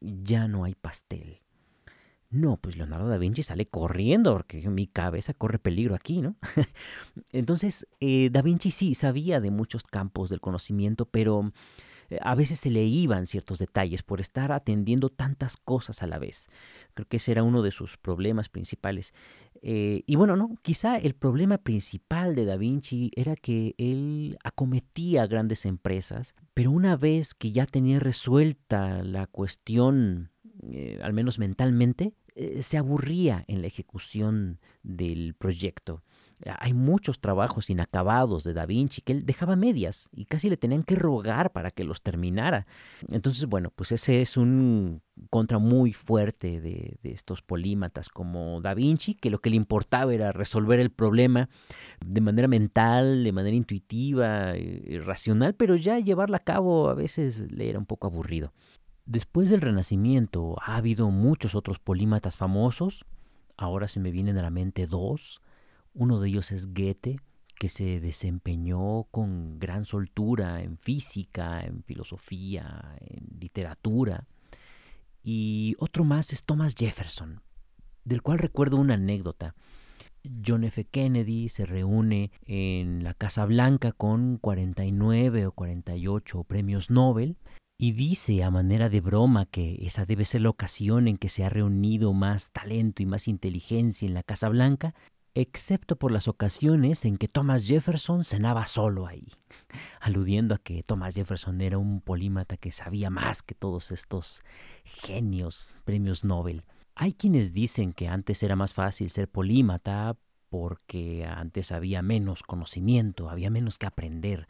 ya 0.00 0.46
no 0.46 0.62
hay 0.62 0.76
pastel 0.76 1.40
no, 2.36 2.56
pues 2.58 2.76
Leonardo 2.76 3.08
da 3.08 3.18
Vinci 3.18 3.42
sale 3.42 3.66
corriendo 3.66 4.32
porque 4.32 4.68
mi 4.68 4.86
cabeza 4.86 5.34
corre 5.34 5.58
peligro 5.58 5.94
aquí, 5.94 6.20
¿no? 6.20 6.36
Entonces, 7.32 7.86
eh, 8.00 8.30
da 8.30 8.42
Vinci 8.42 8.70
sí 8.70 8.94
sabía 8.94 9.40
de 9.40 9.50
muchos 9.50 9.84
campos 9.84 10.30
del 10.30 10.40
conocimiento, 10.40 11.06
pero 11.06 11.52
eh, 12.10 12.18
a 12.22 12.34
veces 12.34 12.60
se 12.60 12.70
le 12.70 12.84
iban 12.84 13.26
ciertos 13.26 13.58
detalles 13.58 14.02
por 14.02 14.20
estar 14.20 14.52
atendiendo 14.52 15.08
tantas 15.08 15.56
cosas 15.56 16.02
a 16.02 16.06
la 16.06 16.18
vez. 16.18 16.48
Creo 16.94 17.08
que 17.08 17.16
ese 17.16 17.32
era 17.32 17.42
uno 17.42 17.62
de 17.62 17.70
sus 17.70 17.96
problemas 17.96 18.48
principales. 18.48 19.14
Eh, 19.62 20.02
y 20.06 20.16
bueno, 20.16 20.36
no, 20.36 20.54
quizá 20.62 20.96
el 20.98 21.14
problema 21.14 21.58
principal 21.58 22.34
de 22.34 22.44
Da 22.44 22.56
Vinci 22.56 23.10
era 23.16 23.36
que 23.36 23.74
él 23.78 24.38
acometía 24.44 25.26
grandes 25.26 25.64
empresas, 25.64 26.34
pero 26.54 26.70
una 26.70 26.96
vez 26.96 27.34
que 27.34 27.50
ya 27.50 27.66
tenía 27.66 27.98
resuelta 27.98 29.02
la 29.02 29.26
cuestión, 29.26 30.30
al 31.02 31.12
menos 31.12 31.38
mentalmente, 31.38 32.12
eh, 32.36 32.62
se 32.62 32.76
aburría 32.76 33.44
en 33.48 33.62
la 33.62 33.66
ejecución 33.66 34.60
del 34.82 35.34
proyecto. 35.34 36.02
Hay 36.58 36.74
muchos 36.74 37.18
trabajos 37.18 37.70
inacabados 37.70 38.44
de 38.44 38.52
Da 38.52 38.66
Vinci 38.66 39.00
que 39.00 39.12
él 39.12 39.24
dejaba 39.24 39.56
medias 39.56 40.10
y 40.12 40.26
casi 40.26 40.50
le 40.50 40.58
tenían 40.58 40.82
que 40.82 40.94
rogar 40.94 41.52
para 41.52 41.70
que 41.70 41.82
los 41.82 42.02
terminara. 42.02 42.66
Entonces, 43.08 43.46
bueno, 43.46 43.72
pues 43.74 43.90
ese 43.90 44.20
es 44.20 44.36
un 44.36 45.00
contra 45.30 45.58
muy 45.58 45.94
fuerte 45.94 46.60
de, 46.60 46.98
de, 47.02 47.10
estos 47.10 47.40
polímatas 47.40 48.10
como 48.10 48.60
Da 48.60 48.74
Vinci, 48.74 49.14
que 49.14 49.30
lo 49.30 49.40
que 49.40 49.48
le 49.48 49.56
importaba 49.56 50.12
era 50.12 50.30
resolver 50.30 50.78
el 50.78 50.90
problema 50.90 51.48
de 52.04 52.20
manera 52.20 52.48
mental, 52.48 53.24
de 53.24 53.32
manera 53.32 53.56
intuitiva, 53.56 54.58
y 54.58 54.98
racional, 54.98 55.54
pero 55.54 55.74
ya 55.76 55.98
llevarla 56.00 56.36
a 56.36 56.44
cabo 56.44 56.90
a 56.90 56.94
veces 56.94 57.50
le 57.50 57.70
era 57.70 57.78
un 57.78 57.86
poco 57.86 58.08
aburrido. 58.08 58.52
Después 59.06 59.50
del 59.50 59.60
Renacimiento 59.60 60.56
ha 60.60 60.76
habido 60.76 61.10
muchos 61.10 61.54
otros 61.54 61.78
polímatas 61.78 62.36
famosos. 62.36 63.04
Ahora 63.56 63.86
se 63.86 64.00
me 64.00 64.10
vienen 64.10 64.36
a 64.36 64.42
la 64.42 64.50
mente 64.50 64.88
dos. 64.88 65.40
Uno 65.94 66.18
de 66.18 66.28
ellos 66.28 66.50
es 66.50 66.74
Goethe, 66.74 67.20
que 67.56 67.68
se 67.68 68.00
desempeñó 68.00 69.04
con 69.12 69.60
gran 69.60 69.84
soltura 69.84 70.60
en 70.60 70.76
física, 70.76 71.62
en 71.62 71.84
filosofía, 71.84 72.96
en 73.00 73.38
literatura. 73.38 74.26
Y 75.22 75.76
otro 75.78 76.02
más 76.04 76.32
es 76.32 76.42
Thomas 76.42 76.74
Jefferson, 76.76 77.42
del 78.04 78.22
cual 78.22 78.40
recuerdo 78.40 78.76
una 78.76 78.94
anécdota. 78.94 79.54
John 80.44 80.64
F. 80.64 80.84
Kennedy 80.84 81.48
se 81.48 81.64
reúne 81.64 82.32
en 82.44 83.04
la 83.04 83.14
Casa 83.14 83.44
Blanca 83.46 83.92
con 83.92 84.38
49 84.38 85.46
o 85.46 85.52
48 85.52 86.42
premios 86.42 86.90
Nobel 86.90 87.36
y 87.78 87.92
dice 87.92 88.42
a 88.42 88.50
manera 88.50 88.88
de 88.88 89.00
broma 89.00 89.46
que 89.46 89.78
esa 89.82 90.06
debe 90.06 90.24
ser 90.24 90.42
la 90.42 90.50
ocasión 90.50 91.08
en 91.08 91.18
que 91.18 91.28
se 91.28 91.44
ha 91.44 91.50
reunido 91.50 92.12
más 92.12 92.50
talento 92.50 93.02
y 93.02 93.06
más 93.06 93.28
inteligencia 93.28 94.06
en 94.06 94.14
la 94.14 94.22
Casa 94.22 94.48
Blanca, 94.48 94.94
excepto 95.34 95.96
por 95.96 96.10
las 96.10 96.28
ocasiones 96.28 97.04
en 97.04 97.18
que 97.18 97.28
Thomas 97.28 97.66
Jefferson 97.66 98.24
cenaba 98.24 98.66
solo 98.66 99.06
ahí, 99.06 99.28
aludiendo 100.00 100.54
a 100.54 100.58
que 100.58 100.82
Thomas 100.82 101.14
Jefferson 101.14 101.60
era 101.60 101.76
un 101.76 102.00
polímata 102.00 102.56
que 102.56 102.72
sabía 102.72 103.10
más 103.10 103.42
que 103.42 103.54
todos 103.54 103.90
estos 103.90 104.40
genios 104.84 105.74
premios 105.84 106.24
Nobel. 106.24 106.64
Hay 106.94 107.12
quienes 107.12 107.52
dicen 107.52 107.92
que 107.92 108.08
antes 108.08 108.42
era 108.42 108.56
más 108.56 108.72
fácil 108.72 109.10
ser 109.10 109.28
polímata 109.28 110.16
porque 110.48 111.26
antes 111.26 111.70
había 111.70 112.00
menos 112.00 112.42
conocimiento, 112.42 113.28
había 113.28 113.50
menos 113.50 113.76
que 113.76 113.84
aprender. 113.84 114.48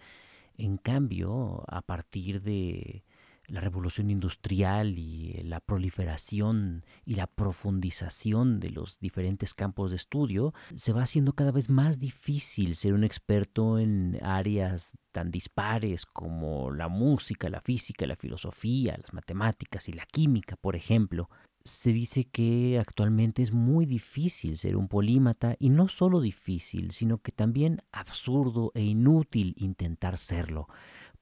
En 0.56 0.76
cambio, 0.76 1.64
a 1.66 1.82
partir 1.82 2.42
de 2.42 3.02
la 3.48 3.60
revolución 3.60 4.10
industrial 4.10 4.98
y 4.98 5.32
eh, 5.32 5.44
la 5.44 5.60
proliferación 5.60 6.84
y 7.04 7.14
la 7.14 7.26
profundización 7.26 8.60
de 8.60 8.70
los 8.70 8.98
diferentes 8.98 9.54
campos 9.54 9.90
de 9.90 9.96
estudio, 9.96 10.54
se 10.74 10.92
va 10.92 11.02
haciendo 11.02 11.32
cada 11.32 11.52
vez 11.52 11.70
más 11.70 11.98
difícil 11.98 12.74
ser 12.74 12.94
un 12.94 13.04
experto 13.04 13.78
en 13.78 14.18
áreas 14.22 14.92
tan 15.12 15.30
dispares 15.30 16.06
como 16.06 16.70
la 16.70 16.88
música, 16.88 17.48
la 17.48 17.60
física, 17.60 18.06
la 18.06 18.16
filosofía, 18.16 18.96
las 18.98 19.12
matemáticas 19.12 19.88
y 19.88 19.92
la 19.92 20.06
química, 20.06 20.56
por 20.56 20.76
ejemplo. 20.76 21.30
Se 21.64 21.92
dice 21.92 22.24
que 22.24 22.78
actualmente 22.78 23.42
es 23.42 23.52
muy 23.52 23.86
difícil 23.86 24.56
ser 24.56 24.76
un 24.76 24.86
polímata 24.86 25.56
y 25.58 25.70
no 25.70 25.88
solo 25.88 26.20
difícil, 26.20 26.92
sino 26.92 27.18
que 27.18 27.32
también 27.32 27.82
absurdo 27.90 28.70
e 28.74 28.84
inútil 28.84 29.54
intentar 29.56 30.16
serlo 30.16 30.68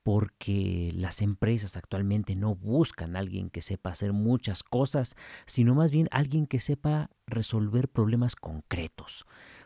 porque 0.04 0.92
las 0.94 1.22
empresas 1.22 1.78
actualmente 1.78 2.36
no 2.36 2.54
buscan 2.54 3.16
a 3.16 3.20
alguien 3.20 3.48
que 3.48 3.62
sepa 3.62 3.90
hacer 3.90 4.12
muchas 4.12 4.62
cosas, 4.62 5.16
sino 5.46 5.74
más 5.74 5.90
bien 5.90 6.08
alguien 6.10 6.46
que 6.46 6.60
sepa 6.60 7.10
resolver 7.26 7.88
problemas 7.88 8.36
concretos. 8.36 9.24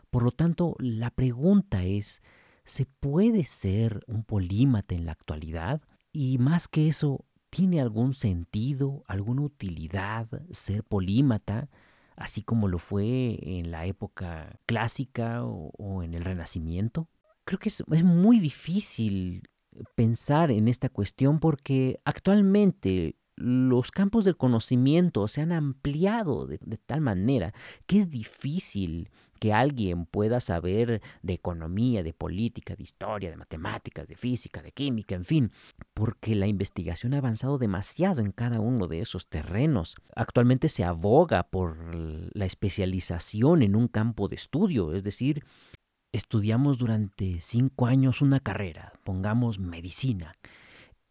Por 0.09 0.23
lo 0.23 0.31
tanto, 0.31 0.75
la 0.79 1.11
pregunta 1.11 1.83
es, 1.83 2.23
¿se 2.63 2.85
puede 2.85 3.43
ser 3.43 4.01
un 4.07 4.23
polímata 4.23 4.95
en 4.95 5.05
la 5.05 5.11
actualidad? 5.11 5.81
Y 6.13 6.37
más 6.37 6.69
que 6.69 6.87
eso, 6.87 7.25
¿tiene 7.49 7.81
algún 7.81 8.13
sentido, 8.13 9.03
alguna 9.07 9.41
utilidad 9.43 10.27
ser 10.51 10.83
polímata? 10.83 11.69
así 12.15 12.43
como 12.43 12.67
lo 12.67 12.79
fue 12.79 13.39
en 13.41 13.71
la 13.71 13.85
época 13.85 14.59
clásica 14.65 15.45
o, 15.45 16.03
en 16.03 16.13
el 16.13 16.25
Renacimiento? 16.25 17.07
Creo 17.45 17.59
que 17.59 17.69
es, 17.69 17.81
es 17.89 18.03
muy 18.03 18.41
difícil 18.41 19.43
pensar 19.95 20.51
en 20.51 20.67
esta 20.67 20.89
cuestión 20.89 21.39
porque 21.39 21.99
actualmente 22.05 23.15
los 23.39 23.91
campos 23.91 24.25
del 24.25 24.35
conocimiento 24.35 25.27
se 25.27 25.41
han 25.41 25.53
ampliado 25.53 26.45
de, 26.45 26.57
tal 26.85 27.01
manera 27.01 27.53
que 27.85 27.99
es 27.99 28.09
difícil 28.09 29.09
que 29.39 29.53
alguien 29.53 30.05
pueda 30.05 30.41
saber 30.41 31.01
de 31.21 31.33
economía, 31.33 32.03
de 32.03 32.11
política, 32.11 32.75
de 32.75 32.83
historia, 32.83 33.29
de 33.29 33.37
matemáticas, 33.37 34.05
de 34.05 34.17
física, 34.17 34.61
de 34.61 34.73
química, 34.73 35.15
en 35.15 35.23
fin, 35.23 35.51
porque 35.93 36.35
la 36.35 36.47
investigación 36.47 37.13
ha 37.13 37.19
avanzado 37.19 37.57
demasiado 37.57 38.19
en 38.19 38.33
cada 38.33 38.59
uno 38.59 38.87
de 38.87 38.99
esos 38.99 39.27
terrenos. 39.27 39.95
Actualmente 40.13 40.67
se 40.67 40.83
aboga 40.83 41.43
por 41.43 41.95
la 42.35 42.45
especialización 42.45 43.63
en 43.63 43.77
un 43.77 43.87
campo 43.87 44.27
de 44.27 44.35
estudio, 44.35 44.93
es 44.93 45.05
decir, 45.05 45.45
estudiamos 46.11 46.77
durante 46.77 47.39
cinco 47.39 47.85
años 47.85 48.21
una 48.21 48.39
carrera, 48.39 48.93
pongamos 49.03 49.59
medicina, 49.59 50.33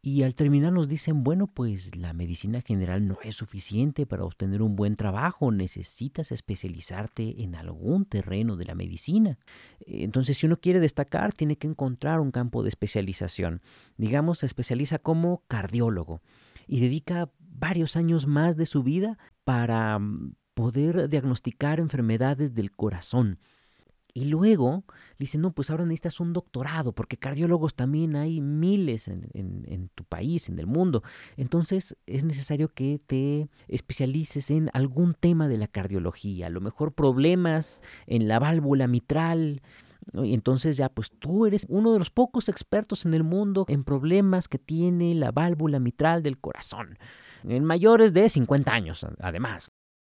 y 0.01 0.23
al 0.23 0.37
terminar 0.37 0.73
nos 0.73 0.89
dicen, 0.89 1.25
bueno, 1.25 1.49
pues 1.49 1.97
la 1.97 2.13
medicina 2.13 2.61
general 2.61 3.07
no 3.07 3.19
es 3.25 3.35
suficiente 3.35 4.07
para 4.07 4.25
obtener 4.25 4.63
un 4.63 4.77
buen 4.77 4.95
trabajo, 4.95 5.51
necesitas 5.51 6.31
especializarte 6.31 7.43
en 7.43 7.57
algún 7.57 8.05
terreno 8.05 8.57
de 8.57 8.65
la 8.65 8.77
medicina. 8.77 9.39
Entonces, 9.81 10.39
si 10.39 10.47
uno 10.47 10.59
quiere 10.59 10.79
destacar, 10.79 11.33
tiene 11.33 11.57
que 11.57 11.67
encontrar 11.67 12.21
un 12.21 12.31
campo 12.31 12.63
de 12.63 12.69
especialización. 12.69 13.61
Digamos, 13.97 14.39
se 14.39 14.47
especializa 14.47 15.01
como 15.01 15.43
cardiólogo 15.49 16.23
y 16.69 16.79
dedica 16.81 17.31
varios 17.41 17.97
años 17.97 18.27
más 18.27 18.57
de 18.57 18.67
su 18.67 18.85
vida 18.85 19.19
para 19.43 19.99
mm, 19.99 20.37
poder 20.55 21.09
diagnosticar 21.09 21.81
enfermedades 21.81 22.55
del 22.55 22.71
corazón 22.71 23.41
y 24.15 24.25
luego 24.25 24.85
le 25.13 25.25
dicen, 25.25 25.43
no, 25.43 25.53
pues 25.53 25.71
ahora 25.71 25.85
necesitas 25.85 26.21
un 26.21 26.33
doctorado, 26.33 26.93
porque 26.93 27.17
cardiólogos 27.17 27.75
también 27.75 28.17
hay 28.17 28.41
miles 28.41 29.09
en, 29.09 29.29
en, 29.35 29.91
tu 29.95 30.05
país, 30.05 30.49
en 30.49 30.59
el 30.59 30.67
mundo. 30.67 31.03
Entonces 31.37 31.97
es 32.07 32.25
necesario 32.25 32.69
que 32.69 32.99
te 33.07 33.49
especialices 33.69 34.51
en 34.51 34.71
algún 34.73 35.15
tema 35.15 35.47
de 35.49 35.57
la 35.57 35.69
cardiología, 35.69 36.47
a 36.47 36.51
lo 36.51 36.61
mejor 36.61 36.93
problemas 36.93 37.83
en 38.07 38.29
la 38.29 38.39
válvula 38.39 38.87
mitral. 38.87 39.63
Y 40.15 40.33
entonces 40.33 40.77
ya, 40.77 40.89
pues 40.89 41.11
tú 41.19 41.47
eres 41.47 41.67
uno 41.69 41.93
de 41.93 41.99
los 41.99 42.11
pocos 42.11 42.49
expertos 42.49 43.05
en 43.05 43.15
el 43.15 43.25
mundo 43.25 43.67
en 43.69 43.85
problemas 43.85 44.49
que 44.49 44.59
tiene 44.59 45.15
la 45.15 45.33
válvula 45.33 45.81
mitral 45.81 46.23
del 46.23 46.39
corazón, 46.39 46.99
en 47.45 47.65
mayores 47.65 48.15
de 48.15 48.29
50 48.29 48.73
años, 48.73 49.07
además. 49.21 49.71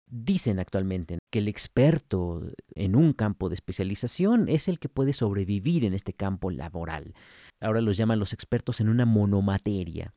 Dicen 0.09 0.61
actualmente 0.61 1.19
que 1.31 1.41
el 1.41 1.49
experto 1.49 2.43
en 2.75 2.95
un 2.95 3.13
campo 3.13 3.49
de 3.49 3.57
especialización 3.57 4.49
es 4.49 4.69
el 4.69 4.79
que 4.79 4.89
puede 4.89 5.13
sobrevivir 5.13 5.85
en 5.85 5.95
este 5.95 6.13
campo 6.13 6.51
laboral. 6.53 7.15
Ahora 7.61 7.81
los 7.81 7.97
llaman 7.97 8.21
los 8.21 8.33
expertos 8.33 8.81
en 8.81 8.89
una 8.89 9.05
monomateria, 9.05 10.15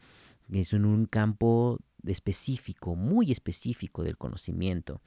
es 0.51 0.73
en 0.73 0.85
un 0.85 1.05
campo 1.05 1.79
específico, 2.05 2.95
muy 2.95 3.31
específico 3.31 4.03
del 4.03 4.17
conocimiento. 4.17 5.01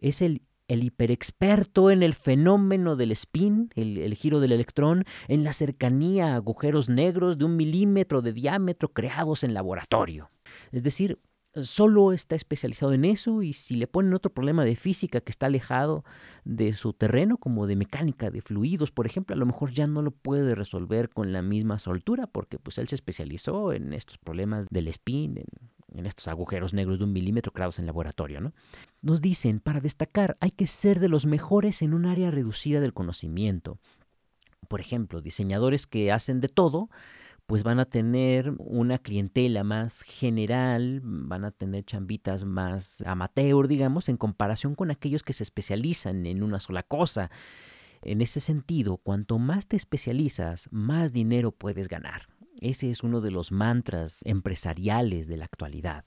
Es 0.00 0.22
el, 0.22 0.42
el 0.68 0.84
hiperexperto 0.84 1.90
en 1.90 2.02
el 2.02 2.14
fenómeno 2.14 2.94
del 2.94 3.12
spin, 3.12 3.70
el, 3.74 3.98
el, 3.98 4.14
giro 4.14 4.40
del 4.40 4.52
electrón, 4.52 5.04
en 5.26 5.42
la 5.42 5.52
cercanía 5.52 6.32
a 6.32 6.36
agujeros 6.36 6.88
negros 6.88 7.36
de 7.36 7.44
un 7.44 7.56
milímetro 7.56 8.22
de 8.22 8.32
diámetro 8.32 8.92
creados 8.92 9.42
en 9.42 9.54
laboratorio. 9.54 10.30
Es 10.72 10.82
decir, 10.82 11.18
solo 11.54 12.12
está 12.12 12.36
especializado 12.36 12.92
en 12.92 13.04
eso 13.04 13.42
y 13.42 13.52
si 13.52 13.74
le 13.76 13.86
ponen 13.86 14.14
otro 14.14 14.32
problema 14.32 14.64
de 14.64 14.76
física 14.76 15.20
que 15.20 15.30
está 15.30 15.46
alejado 15.46 16.04
de 16.44 16.74
su 16.74 16.92
terreno, 16.92 17.38
como 17.38 17.66
de 17.66 17.76
mecánica 17.76 18.30
de 18.30 18.40
fluidos, 18.40 18.90
por 18.90 19.06
ejemplo, 19.06 19.34
a 19.34 19.38
lo 19.38 19.46
mejor 19.46 19.70
ya 19.72 19.86
no 19.86 20.02
lo 20.02 20.12
puede 20.12 20.54
resolver 20.54 21.10
con 21.10 21.32
la 21.32 21.42
misma 21.42 21.78
soltura 21.78 22.26
porque 22.26 22.58
pues 22.58 22.78
él 22.78 22.88
se 22.88 22.94
especializó 22.94 23.72
en 23.72 23.92
estos 23.92 24.18
problemas 24.18 24.68
del 24.68 24.88
spin, 24.88 25.38
en, 25.92 26.06
estos 26.06 26.28
agujeros 26.28 26.72
negros 26.72 26.98
de 26.98 27.04
un 27.04 27.12
milímetro 27.12 27.52
creados 27.52 27.78
en 27.78 27.86
laboratorio. 27.86 28.40
¿no? 28.40 28.52
Nos 29.02 29.20
dicen, 29.20 29.58
para 29.60 29.80
destacar 29.80 30.36
hay 30.40 30.52
que 30.52 30.66
ser 30.66 31.00
de 31.00 31.08
los 31.08 31.26
mejores 31.26 31.82
en 31.82 31.94
un 31.94 32.06
área 32.06 32.30
reducida 32.30 32.80
del 32.80 32.94
conocimiento. 32.94 33.78
Por 34.68 34.80
ejemplo, 34.80 35.20
diseñadores 35.20 35.86
que 35.88 36.12
hacen 36.12 36.40
de 36.40 36.48
todo, 36.48 36.90
pues 37.50 37.64
van 37.64 37.80
a 37.80 37.84
tener 37.84 38.54
una 38.58 38.98
clientela 38.98 39.64
más 39.64 40.02
general, 40.02 41.00
van 41.02 41.44
a 41.44 41.50
tener 41.50 41.84
chambitas 41.84 42.44
más 42.44 43.02
amateur, 43.04 43.66
digamos, 43.66 44.08
en 44.08 44.16
comparación 44.16 44.76
con 44.76 44.92
aquellos 44.92 45.24
que 45.24 45.32
se 45.32 45.42
especializan 45.42 46.26
en 46.26 46.44
una 46.44 46.60
sola 46.60 46.84
cosa. 46.84 47.28
En 48.02 48.20
ese 48.20 48.38
sentido, 48.38 48.98
cuanto 48.98 49.40
más 49.40 49.66
te 49.66 49.74
especializas, 49.74 50.68
más 50.70 51.12
dinero 51.12 51.50
puedes 51.50 51.88
ganar. 51.88 52.28
Ese 52.60 52.88
es 52.88 53.02
uno 53.02 53.20
de 53.20 53.32
los 53.32 53.50
mantras 53.50 54.20
empresariales 54.26 55.26
de 55.26 55.38
la 55.38 55.46
actualidad. 55.46 56.04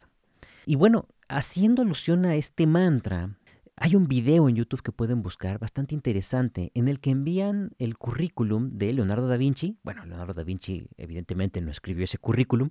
Y 0.65 0.75
bueno, 0.75 1.09
haciendo 1.27 1.81
alusión 1.81 2.23
a 2.23 2.35
este 2.35 2.67
mantra, 2.67 3.35
hay 3.75 3.96
un 3.96 4.08
video 4.08 4.48
en 4.48 4.56
YouTube 4.56 4.84
que 4.84 4.92
pueden 4.92 5.24
buscar 5.24 5.58
bastante 5.58 5.96
interesante 5.96 6.72
en 6.75 6.88
el 6.88 7.00
que 7.00 7.10
envían 7.10 7.72
el 7.80 7.98
currículum 7.98 8.77
de 8.77 8.94
Leonardo 8.94 9.27
da 9.27 9.36
Vinci. 9.36 9.77
Bueno, 9.84 10.06
Leonardo 10.06 10.36
da 10.36 10.44
Vinci 10.44 10.88
evidentemente 10.98 11.60
no 11.60 11.72
escribió 11.72 12.03
ese 12.03 12.20
currículum, 12.20 12.70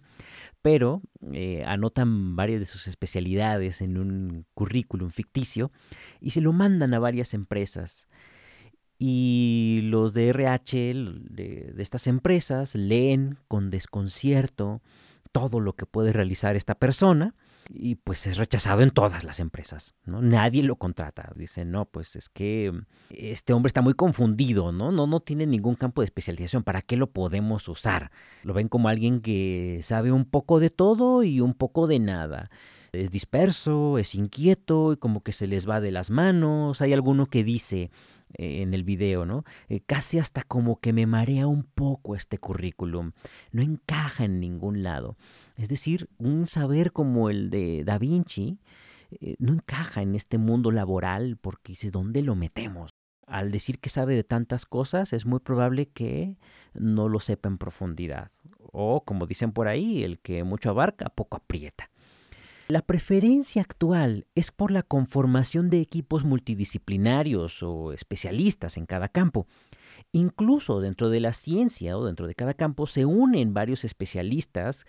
pero 0.63 1.03
eh, 1.33 1.65
anotan 1.67 2.37
varias 2.37 2.61
de 2.61 2.67
sus 2.67 2.87
especialidades 2.87 3.83
en 3.83 3.99
un 3.99 4.47
currículum 4.55 5.11
ficticio 5.11 5.73
y 6.21 6.31
se 6.31 6.41
lo 6.41 6.53
mandan 6.53 6.95
a 6.95 7.01
varias 7.01 7.35
empresas. 7.35 8.09
Y 8.97 9.81
los 9.83 10.15
de 10.15 10.29
RH 10.29 10.95
de, 10.95 11.73
de 11.75 11.83
estas 11.83 12.07
empresas 12.07 12.77
leen 12.77 13.39
con 13.49 13.71
desconcierto 13.71 14.83
todo 15.33 15.59
lo 15.59 15.73
que 15.73 15.87
puede 15.87 16.13
realizar 16.13 16.55
esta 16.55 16.77
persona 16.77 17.35
y 17.69 17.97
pues 17.97 18.27
es 18.27 18.37
rechazado 18.37 18.83
en 18.83 18.91
todas 18.91 19.25
las 19.25 19.41
empresas, 19.41 19.95
¿no? 20.05 20.21
Nadie 20.21 20.63
lo 20.63 20.77
contrata. 20.77 21.33
Dicen, 21.37 21.71
no, 21.71 21.85
pues 21.87 22.17
es 22.17 22.29
que 22.29 22.73
este 23.11 23.53
hombre 23.53 23.69
está 23.69 23.83
muy 23.83 23.95
confundido, 23.95 24.73
¿no? 24.73 24.93
No, 24.93 25.07
no 25.07 25.21
tiene 25.21 25.47
ningún 25.47 25.75
campo 25.75 26.01
de 26.01 26.07
especialización. 26.07 26.63
¿Para 26.63 26.83
qué 26.83 26.97
lo 26.97 27.09
podemos 27.09 27.69
usar? 27.69 28.11
Lo 28.43 28.55
ven 28.55 28.69
como 28.69 28.89
alguien 28.89 29.21
que 29.21 29.81
sabe 29.83 30.13
un 30.13 30.25
poco 30.25 30.61
de 30.61 30.71
todo 30.71 31.23
y 31.23 31.41
un 31.41 31.55
poco 31.55 31.87
de 31.87 31.99
nada. 31.99 32.51
Es 32.93 33.11
disperso, 33.11 33.97
es 33.97 34.15
inquieto 34.15 34.93
y 34.93 34.97
como 34.97 35.23
que 35.23 35.33
se 35.33 35.47
les 35.47 35.69
va 35.69 35.81
de 35.81 35.93
las 35.93 36.11
manos. 36.11 36.83
Hay 36.83 36.93
alguno 36.93 37.27
que 37.27 37.43
dice, 37.43 37.91
eh, 38.35 38.63
en 38.63 38.75
el 38.75 38.85
video, 38.85 39.25
¿no? 39.27 39.45
Eh, 39.69 39.81
casi 39.81 40.19
hasta 40.19 40.43
como 40.43 40.81
que 40.81 40.93
me 40.93 41.07
marea 41.07 41.47
un 41.47 41.65
poco 41.65 42.15
este 42.15 42.39
currículum. 42.39 43.13
No 43.51 43.63
encaja 43.63 44.25
en 44.25 44.41
ningún 44.41 44.83
lado. 44.83 45.17
Es 45.57 45.69
decir, 45.69 46.09
un 46.19 46.47
saber 46.47 46.93
como 46.93 47.31
el 47.31 47.51
de 47.51 47.85
Da 47.85 47.99
Vinci 47.99 48.59
eh, 49.21 49.37
no 49.39 49.53
encaja 49.53 50.03
en 50.03 50.15
este 50.15 50.39
mundo 50.39 50.71
laboral 50.71 51.37
porque 51.41 51.73
dice, 51.73 51.91
¿dónde 51.91 52.23
lo 52.23 52.35
metemos? 52.35 52.91
Al 53.27 53.51
decir 53.51 53.79
que 53.79 53.89
sabe 53.89 54.15
de 54.15 54.25
tantas 54.25 54.67
cosas, 54.67 55.13
es 55.13 55.27
muy 55.27 55.41
probable 55.41 55.87
que 55.87 56.37
no 56.75 57.09
lo 57.09 57.21
sepa 57.21 57.49
en 57.49 57.59
profundidad. 57.59 58.31
O, 58.73 59.05
como 59.05 59.27
dicen 59.27 59.53
por 59.53 59.69
ahí, 59.69 60.03
el 60.03 60.19
que 60.19 60.45
mucho 60.45 60.71
abarca, 60.71 61.09
poco 61.11 61.37
aprieta. 61.37 61.92
La 62.73 62.81
preferencia 62.81 63.61
actual 63.61 64.27
es 64.35 64.51
por 64.51 64.71
la 64.71 64.83
conformación 64.83 65.69
de 65.69 65.83
equipos 65.83 66.25
multidisciplinarios 66.25 67.63
o 67.63 67.93
especialistas 67.93 68.79
en 68.79 68.87
cada 68.87 69.09
campo. 69.09 69.47
Incluso 70.11 70.81
dentro 70.81 71.11
de 71.11 71.21
la 71.21 71.35
ciencia 71.35 71.99
o 71.99 72.07
dentro 72.07 72.27
de 72.27 72.35
cada 72.35 72.55
campo 72.55 72.87
se 72.87 73.05
unen 73.05 73.53
varios 73.53 73.85
especialistas 73.85 74.87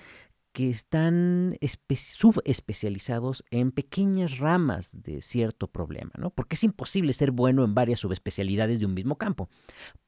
que 0.53 0.69
están 0.69 1.57
subespecializados 1.97 3.43
en 3.51 3.73
pequeñas 3.73 4.37
ramas 4.37 5.03
de 5.03 5.21
cierto 5.21 5.67
problema, 5.67 6.11
¿no? 6.17 6.29
Porque 6.29 6.55
es 6.55 6.63
imposible 6.63 7.11
ser 7.11 7.31
bueno 7.31 7.65
en 7.65 7.75
varias 7.75 7.99
subespecialidades 7.99 8.79
de 8.79 8.85
un 8.85 8.93
mismo 8.93 9.17
campo. 9.17 9.49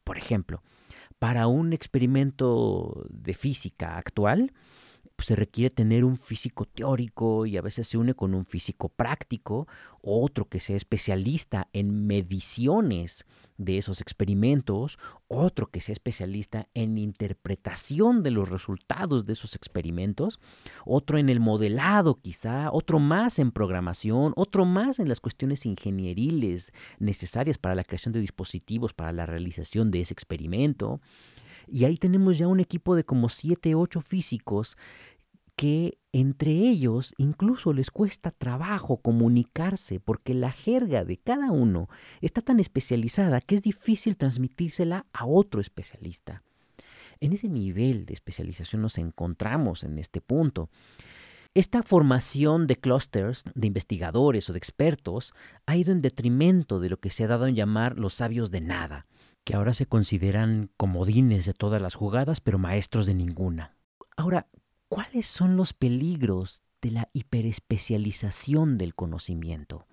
Por 0.06 0.18
ejemplo, 0.18 0.64
para 1.20 1.48
un 1.48 1.74
experimento 1.74 3.06
de 3.10 3.34
física 3.34 3.98
actual, 3.98 4.54
pues, 5.16 5.28
se 5.28 5.36
requiere 5.36 5.70
tener 5.70 6.04
un 6.04 6.18
físico 6.18 6.66
teórico 6.66 7.46
y 7.46 7.58
a 7.58 7.62
veces 7.62 7.88
se 7.88 7.98
une 7.98 8.14
con 8.14 8.34
un 8.34 8.46
físico 8.46 8.90
práctico, 8.90 9.68
otro 10.02 10.46
que 10.50 10.60
sea 10.60 10.76
especialista 10.76 11.68
en 11.74 12.06
mediciones 12.06 13.26
de 13.58 13.78
esos 13.78 14.02
experimentos, 14.02 15.00
otro 15.28 15.68
que 15.68 15.80
sea 15.80 15.94
especialista 15.94 16.68
en 16.74 16.98
interpretación 16.98 18.22
de 18.22 18.32
los 18.32 18.50
resultados 18.50 19.26
de 19.26 19.34
esos 19.34 19.56
experimentos, 19.56 20.40
otro 20.86 21.18
en 21.18 21.30
el 21.30 21.40
modelado 21.40 22.20
quizá, 22.20 22.70
otro 22.72 23.00
más 23.00 23.40
en 23.40 23.52
programación, 23.52 24.34
otro 24.36 24.66
más 24.66 25.00
en 25.00 25.08
las 25.08 25.22
cuestiones 25.22 25.66
ingenieriles 25.66 26.74
necesarias 27.00 27.58
para 27.58 27.76
la 27.76 27.86
creación 27.86 28.14
de 28.14 28.20
dispositivos 28.20 28.94
para 28.94 29.14
la 29.14 29.26
realización 29.26 29.92
de 29.92 30.02
ese 30.02 30.14
experimento. 30.14 31.00
Y 31.68 31.86
ahí 31.86 31.98
tenemos 31.98 32.38
ya 32.38 32.48
un 32.48 32.60
equipo 32.60 32.96
de 32.96 33.04
como 33.04 33.30
7, 33.30 33.76
8 33.76 34.02
físicos 34.02 34.78
que 35.56 35.98
entre 36.12 36.52
ellos 36.52 37.14
incluso 37.18 37.74
les 37.74 37.90
cuesta 37.90 38.32
trabajo 38.32 38.98
comunicarse 38.98 40.00
porque 40.00 40.34
la 40.34 40.52
jerga 40.52 41.06
de 41.06 41.18
cada 41.18 41.52
uno 41.52 41.90
está 42.22 42.42
tan 42.42 42.60
especializada 42.60 43.42
que 43.42 43.56
es 43.56 43.62
difícil 43.62 44.18
transmitírsela 44.18 45.06
a 45.14 45.26
otro 45.26 45.62
especialista. 45.62 46.44
En 47.22 47.34
ese 47.34 47.48
nivel 47.48 48.06
de 48.06 48.14
especialización 48.14 48.82
nos 48.82 48.98
encontramos 48.98 49.84
en 49.84 49.98
este 49.98 50.20
punto. 50.20 50.70
Esta 51.54 51.84
formación 51.84 52.68
de 52.68 52.76
clusters, 52.76 53.46
de 53.56 53.68
investigadores 53.68 54.50
o 54.50 54.54
de 54.54 54.58
expertos, 54.58 55.34
ha 55.66 55.78
ido 55.78 55.94
en 55.94 56.02
detrimento 56.02 56.82
de 56.82 56.90
lo 56.90 56.98
que 56.98 57.10
se 57.10 57.24
ha 57.24 57.28
dado 57.28 57.48
en 57.48 57.56
llamar 57.56 57.98
los 57.98 58.16
sabios 58.16 58.52
de 58.52 58.60
nada, 58.60 59.08
que 59.46 59.56
ahora 59.56 59.74
se 59.74 59.86
consideran 59.86 60.70
comodines 60.76 61.46
de 61.46 61.54
todas 61.54 61.82
las 61.82 61.96
jugadas, 61.96 62.42
pero 62.42 62.58
maestros 62.58 63.06
de 63.06 63.14
ninguna. 63.14 63.78
Ahora, 64.18 64.48
¿cuáles 64.90 65.28
son 65.28 65.56
los 65.56 65.74
peligros 65.74 66.62
de 66.82 66.92
la 66.92 67.10
hiperespecialización 67.14 68.78
del 68.78 68.96
conocimiento? 68.96 69.86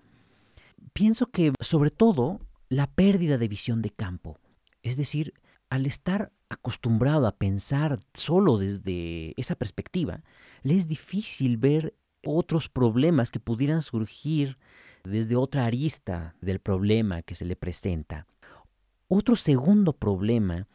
Pienso 0.91 1.27
que, 1.27 1.53
sobre 1.61 1.91
todo, 1.91 2.41
la 2.67 2.87
pérdida 2.87 3.37
de 3.37 3.47
visión 3.47 3.81
de 3.83 3.91
campo. 3.91 4.39
Es 4.81 4.97
decir, 4.97 5.33
al 5.69 5.85
estar 5.85 6.31
acostumbrado 6.49 7.27
a 7.27 7.37
pensar 7.37 7.99
solo 8.13 8.57
desde 8.57 9.33
esa 9.37 9.55
perspectiva, 9.55 10.23
le 10.63 10.75
es 10.75 10.87
difícil 10.87 11.57
ver 11.57 11.95
otros 12.25 12.69
problemas 12.69 13.29
que 13.29 13.39
pudieran 13.39 13.83
surgir 13.83 14.57
desde 15.03 15.35
otra 15.35 15.65
arista 15.65 16.35
del 16.41 16.59
problema 16.59 17.21
que 17.21 17.35
se 17.35 17.45
le 17.45 17.55
presenta. 17.55 18.25
Otro 19.15 19.35
segundo 19.35 19.93
problema 19.93 20.67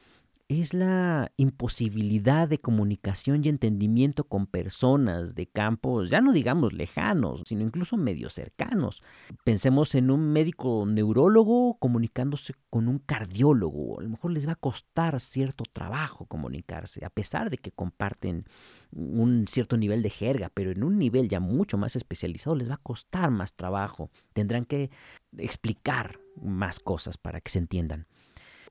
es 0.46 0.72
la 0.72 1.32
imposibilidad 1.38 2.46
de 2.46 2.60
comunicación 2.60 3.44
y 3.44 3.48
entendimiento 3.48 4.22
con 4.28 4.46
personas 4.46 5.34
de 5.34 5.48
campos, 5.48 6.08
ya 6.08 6.20
no 6.20 6.32
digamos 6.32 6.72
lejanos, 6.72 7.42
sino 7.46 7.64
incluso 7.64 7.96
medio 7.96 8.30
cercanos. 8.30 9.02
Pensemos 9.42 9.96
en 9.96 10.12
un 10.12 10.32
médico 10.32 10.86
neurólogo 10.86 11.78
comunicándose 11.80 12.54
con 12.70 12.86
un 12.86 13.00
cardiólogo. 13.00 13.98
A 13.98 14.04
lo 14.04 14.08
mejor 14.08 14.30
les 14.30 14.46
va 14.46 14.52
a 14.52 14.54
costar 14.54 15.18
cierto 15.18 15.64
trabajo 15.72 16.26
comunicarse, 16.26 17.04
a 17.04 17.10
pesar 17.10 17.50
de 17.50 17.58
que 17.58 17.72
comparten 17.72 18.44
un 18.92 19.46
cierto 19.48 19.76
nivel 19.76 20.00
de 20.00 20.10
jerga, 20.10 20.48
pero 20.54 20.70
en 20.70 20.84
un 20.84 20.96
nivel 20.96 21.28
ya 21.28 21.40
mucho 21.40 21.76
más 21.76 21.96
especializado 21.96 22.54
les 22.54 22.70
va 22.70 22.74
a 22.74 22.84
costar 22.84 23.32
más 23.32 23.54
trabajo. 23.54 24.12
Tendrán 24.32 24.64
que 24.64 24.92
explicar 25.36 26.20
más 26.40 26.78
cosas 26.78 27.18
para 27.18 27.40
que 27.40 27.50
se 27.50 27.58
entiendan. 27.58 28.06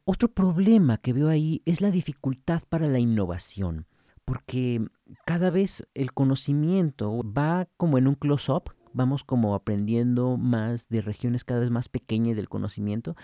Otro 0.10 0.30
problema 0.30 1.00
que 1.00 1.12
veo 1.12 1.28
ahí 1.28 1.62
es 1.66 1.82
la 1.82 1.92
dificultad 1.92 2.64
para 2.70 2.88
la 2.88 2.98
innovación, 2.98 3.88
porque 4.24 4.88
cada 5.26 5.50
vez 5.50 5.86
el 5.96 6.14
conocimiento 6.14 7.22
va 7.26 7.68
como 7.76 7.98
en 7.98 8.08
un 8.08 8.16
close-up, 8.16 8.72
vamos 8.94 9.26
como 9.26 9.54
aprendiendo 9.54 10.38
más 10.38 10.88
de 10.88 11.02
regiones 11.02 11.44
cada 11.44 11.60
vez 11.60 11.72
más 11.72 11.90
pequeñas 11.90 12.38
del 12.38 12.48
conocimiento 12.48 13.18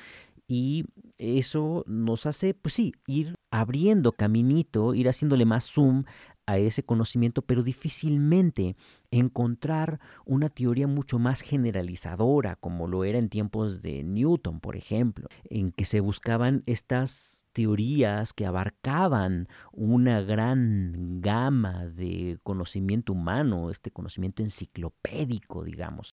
y 0.46 0.84
eso 1.17 1.86
nos 1.88 2.26
hace, 2.26 2.54
pues 2.54 2.74
sí, 2.74 2.91
ir 3.08 3.38
abriendo 3.50 4.12
caminito, 4.12 4.93
ir 4.93 5.08
haciéndole 5.08 5.46
más 5.46 5.63
zoom 5.72 6.04
a 6.45 6.58
ese 6.58 6.84
conocimiento, 6.84 7.41
pero 7.41 7.63
difícilmente 7.63 8.75
encontrar 9.12 9.99
una 10.25 10.49
teoría 10.49 10.88
mucho 10.88 11.19
más 11.19 11.41
generalizadora, 11.41 12.56
como 12.56 12.88
lo 12.88 13.03
era 13.03 13.19
en 13.19 13.29
tiempos 13.29 13.82
de 13.82 14.03
Newton, 14.03 14.60
por 14.60 14.75
ejemplo, 14.75 15.27
en 15.49 15.71
que 15.71 15.86
se 15.86 15.99
buscaban 15.99 16.63
estas 16.65 17.47
teorías 17.53 18.34
que 18.34 18.45
abarcaban 18.45 19.47
una 19.71 20.21
gran 20.21 21.21
gama 21.21 21.86
de 21.86 22.39
conocimiento 22.43 23.13
humano, 23.13 23.69
este 23.69 23.91
conocimiento 23.91 24.41
enciclopédico, 24.41 25.63
digamos. 25.63 26.13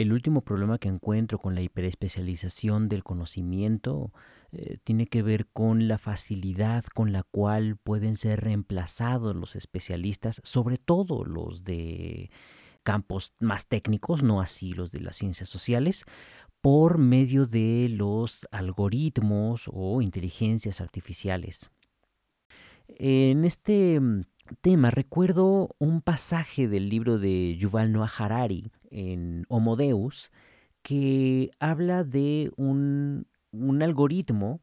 El 0.00 0.14
último 0.14 0.40
problema 0.40 0.78
que 0.78 0.88
encuentro 0.88 1.38
con 1.38 1.54
la 1.54 1.60
hiperespecialización 1.60 2.88
del 2.88 3.04
conocimiento 3.04 4.14
eh, 4.50 4.78
tiene 4.82 5.06
que 5.06 5.20
ver 5.22 5.46
con 5.48 5.88
la 5.88 5.98
facilidad 5.98 6.86
con 6.94 7.12
la 7.12 7.22
cual 7.22 7.76
pueden 7.76 8.16
ser 8.16 8.40
reemplazados 8.40 9.36
los 9.36 9.56
especialistas, 9.56 10.40
sobre 10.42 10.78
todo 10.78 11.22
los 11.26 11.64
de 11.64 12.30
campos 12.82 13.34
más 13.40 13.66
técnicos, 13.66 14.22
no 14.22 14.40
así 14.40 14.72
los 14.72 14.90
de 14.90 15.00
las 15.00 15.16
ciencias 15.16 15.50
sociales, 15.50 16.06
por 16.62 16.96
medio 16.96 17.44
de 17.44 17.90
los 17.90 18.48
algoritmos 18.52 19.68
o 19.70 20.00
inteligencias 20.00 20.80
artificiales. 20.80 21.70
En 22.88 23.44
este 23.44 24.00
mm, 24.00 24.22
tema 24.62 24.90
recuerdo 24.90 25.76
un 25.78 26.00
pasaje 26.00 26.68
del 26.68 26.88
libro 26.88 27.18
de 27.18 27.54
Yuval 27.58 27.92
Noah 27.92 28.10
Harari 28.16 28.70
en 28.90 29.46
Homo 29.48 29.76
Deus 29.76 30.30
que 30.82 31.50
habla 31.58 32.04
de 32.04 32.50
un, 32.56 33.26
un 33.52 33.82
algoritmo 33.82 34.60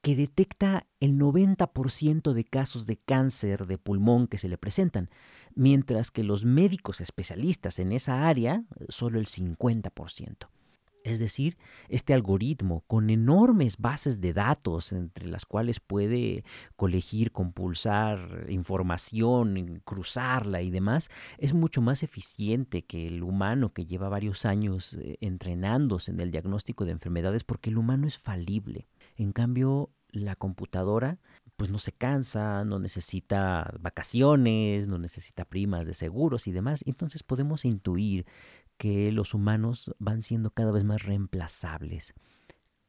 que 0.00 0.14
detecta 0.14 0.86
el 1.00 1.18
90% 1.18 2.32
de 2.32 2.44
casos 2.44 2.86
de 2.86 2.96
cáncer 2.96 3.66
de 3.66 3.78
pulmón 3.78 4.28
que 4.28 4.38
se 4.38 4.48
le 4.48 4.56
presentan, 4.56 5.10
mientras 5.54 6.10
que 6.10 6.22
los 6.22 6.44
médicos 6.44 7.00
especialistas 7.00 7.78
en 7.78 7.92
esa 7.92 8.28
área 8.28 8.64
solo 8.88 9.18
el 9.18 9.26
50%. 9.26 10.48
Es 11.08 11.18
decir, 11.18 11.56
este 11.88 12.14
algoritmo 12.14 12.84
con 12.86 13.10
enormes 13.10 13.78
bases 13.78 14.20
de 14.20 14.32
datos 14.32 14.92
entre 14.92 15.26
las 15.26 15.46
cuales 15.46 15.80
puede 15.80 16.44
colegir, 16.76 17.32
compulsar 17.32 18.46
información, 18.48 19.80
cruzarla 19.84 20.62
y 20.62 20.70
demás, 20.70 21.10
es 21.38 21.54
mucho 21.54 21.80
más 21.80 22.02
eficiente 22.02 22.82
que 22.82 23.06
el 23.06 23.22
humano 23.22 23.72
que 23.72 23.86
lleva 23.86 24.08
varios 24.08 24.44
años 24.44 24.94
eh, 24.94 25.16
entrenándose 25.20 26.10
en 26.10 26.20
el 26.20 26.30
diagnóstico 26.30 26.84
de 26.84 26.92
enfermedades 26.92 27.44
porque 27.44 27.70
el 27.70 27.78
humano 27.78 28.06
es 28.06 28.18
falible. 28.18 28.86
En 29.16 29.32
cambio, 29.32 29.90
la 30.10 30.36
computadora 30.36 31.18
pues 31.58 31.70
no 31.72 31.80
se 31.80 31.90
cansa, 31.90 32.64
no 32.64 32.78
necesita 32.78 33.74
vacaciones, 33.80 34.86
no 34.86 34.96
necesita 34.96 35.44
primas 35.44 35.84
de 35.86 35.92
seguros 35.92 36.46
y 36.46 36.52
demás. 36.52 36.84
Entonces 36.86 37.24
podemos 37.24 37.64
intuir 37.64 38.26
que 38.78 39.12
los 39.12 39.34
humanos 39.34 39.94
van 39.98 40.22
siendo 40.22 40.50
cada 40.50 40.72
vez 40.72 40.84
más 40.84 41.02
reemplazables. 41.02 42.14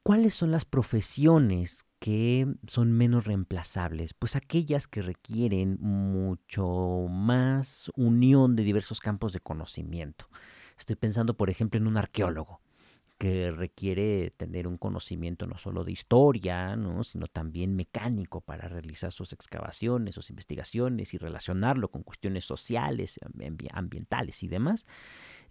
¿Cuáles 0.03 0.33
son 0.33 0.51
las 0.51 0.63
profesiones 0.65 1.85
que 1.99 2.47
son 2.67 2.93
menos 2.93 3.25
reemplazables? 3.25 4.13
Pues 4.13 4.35
aquellas 4.35 4.87
que 4.87 5.01
requieren 5.01 5.77
mucho 5.81 7.07
más 7.09 7.91
unión 7.95 8.55
de 8.55 8.63
diversos 8.63 9.01
campos 9.01 9.33
de 9.33 9.41
conocimiento. 9.41 10.29
Estoy 10.77 10.95
pensando, 10.95 11.35
por 11.35 11.49
ejemplo, 11.49 11.79
en 11.79 11.87
un 11.87 11.97
arqueólogo 11.97 12.61
que 13.19 13.51
requiere 13.51 14.31
tener 14.31 14.65
un 14.65 14.77
conocimiento 14.77 15.45
no 15.45 15.57
solo 15.57 15.83
de 15.83 15.91
historia, 15.91 16.77
¿no? 16.77 17.03
sino 17.03 17.27
también 17.27 17.75
mecánico 17.75 18.39
para 18.39 18.69
realizar 18.69 19.11
sus 19.11 19.33
excavaciones, 19.33 20.15
sus 20.15 20.29
investigaciones 20.29 21.13
y 21.13 21.17
relacionarlo 21.17 21.91
con 21.91 22.03
cuestiones 22.03 22.45
sociales, 22.45 23.19
ambientales 23.73 24.41
y 24.41 24.47
demás. 24.47 24.87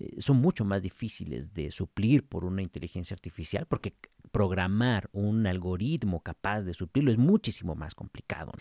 Eh, 0.01 0.17
son 0.19 0.39
mucho 0.39 0.65
más 0.65 0.81
difíciles 0.81 1.53
de 1.53 1.71
suplir 1.71 2.27
por 2.27 2.47
una 2.47 2.63
inteligencia 2.63 3.15
artificial 3.15 3.67
porque 3.67 3.95
programar 4.33 5.11
un 5.13 5.47
algoritmo 5.47 6.23
capaz 6.23 6.63
de 6.63 6.73
suplirlo 6.73 7.13
es 7.13 7.19
muchísimo 7.19 7.75
más 7.75 7.95
complicado. 7.95 8.53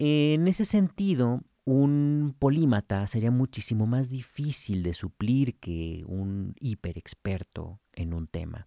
En 0.00 0.48
ese 0.48 0.64
sentido, 0.64 1.44
un 1.70 2.34
polímata 2.38 3.06
sería 3.06 3.30
muchísimo 3.30 3.86
más 3.86 4.10
difícil 4.10 4.82
de 4.82 4.92
suplir 4.92 5.56
que 5.58 6.02
un 6.06 6.54
hiperexperto 6.58 7.80
en 7.92 8.12
un 8.12 8.26
tema. 8.26 8.66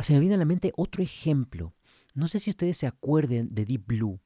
Se 0.00 0.12
me 0.12 0.20
viene 0.20 0.34
a 0.34 0.38
la 0.38 0.44
mente 0.44 0.72
otro 0.76 1.02
ejemplo. 1.02 1.72
No 2.14 2.28
sé 2.28 2.40
si 2.40 2.50
ustedes 2.50 2.76
se 2.76 2.86
acuerden 2.86 3.54
de 3.54 3.64
Deep 3.64 3.86
Blue 3.86 4.20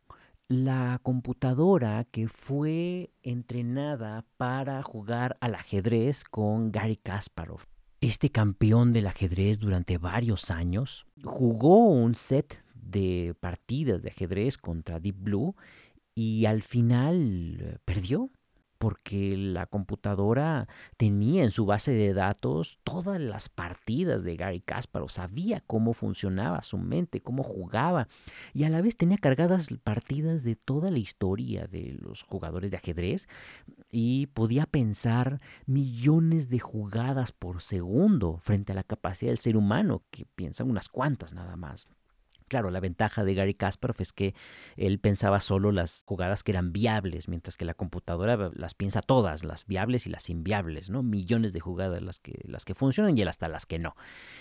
la 0.48 1.00
computadora 1.02 2.04
que 2.04 2.28
fue 2.28 3.10
entrenada 3.22 4.24
para 4.36 4.82
jugar 4.82 5.36
al 5.40 5.54
ajedrez 5.54 6.24
con 6.24 6.70
Gary 6.70 6.96
Kasparov. 6.96 7.62
Este 8.00 8.30
campeón 8.30 8.92
del 8.92 9.08
ajedrez 9.08 9.58
durante 9.58 9.98
varios 9.98 10.50
años 10.50 11.06
jugó 11.24 11.88
un 11.88 12.14
set 12.14 12.62
de 12.74 13.34
partidas 13.40 14.02
de 14.02 14.10
ajedrez 14.10 14.56
contra 14.56 15.00
Deep 15.00 15.16
Blue 15.18 15.56
y 16.16 16.46
al 16.46 16.62
final 16.62 17.58
eh, 17.60 17.78
perdió 17.84 18.30
porque 18.78 19.36
la 19.36 19.66
computadora 19.66 20.68
tenía 20.96 21.44
en 21.44 21.50
su 21.50 21.64
base 21.66 21.92
de 21.92 22.12
datos 22.12 22.78
todas 22.84 23.20
las 23.20 23.48
partidas 23.48 24.22
de 24.22 24.36
Gary 24.36 24.60
Kasparov, 24.60 25.10
sabía 25.10 25.62
cómo 25.66 25.94
funcionaba 25.94 26.62
su 26.62 26.78
mente, 26.78 27.22
cómo 27.22 27.42
jugaba, 27.42 28.08
y 28.52 28.64
a 28.64 28.70
la 28.70 28.82
vez 28.82 28.96
tenía 28.96 29.18
cargadas 29.18 29.68
partidas 29.82 30.42
de 30.42 30.56
toda 30.56 30.90
la 30.90 30.98
historia 30.98 31.66
de 31.66 31.96
los 32.00 32.22
jugadores 32.22 32.70
de 32.70 32.76
ajedrez 32.76 33.28
y 33.90 34.26
podía 34.26 34.66
pensar 34.66 35.40
millones 35.66 36.50
de 36.50 36.58
jugadas 36.58 37.32
por 37.32 37.62
segundo 37.62 38.38
frente 38.42 38.72
a 38.72 38.76
la 38.76 38.84
capacidad 38.84 39.30
del 39.30 39.38
ser 39.38 39.56
humano, 39.56 40.02
que 40.10 40.26
piensa 40.26 40.64
unas 40.64 40.88
cuantas 40.88 41.32
nada 41.32 41.56
más. 41.56 41.88
Claro, 42.48 42.70
la 42.70 42.80
ventaja 42.80 43.24
de 43.24 43.34
Gary 43.34 43.54
Kasparov 43.54 43.96
es 43.98 44.12
que 44.12 44.34
él 44.76 45.00
pensaba 45.00 45.40
solo 45.40 45.72
las 45.72 46.04
jugadas 46.06 46.44
que 46.44 46.52
eran 46.52 46.72
viables, 46.72 47.28
mientras 47.28 47.56
que 47.56 47.64
la 47.64 47.74
computadora 47.74 48.50
las 48.54 48.74
piensa 48.74 49.02
todas, 49.02 49.42
las 49.42 49.66
viables 49.66 50.06
y 50.06 50.10
las 50.10 50.30
inviables, 50.30 50.88
¿no? 50.88 51.02
Millones 51.02 51.52
de 51.52 51.60
jugadas 51.60 52.02
las 52.02 52.20
que, 52.20 52.40
las 52.44 52.64
que 52.64 52.74
funcionan 52.74 53.18
y 53.18 53.22
él 53.22 53.28
hasta 53.28 53.48
las 53.48 53.66
que 53.66 53.80
no. 53.80 53.96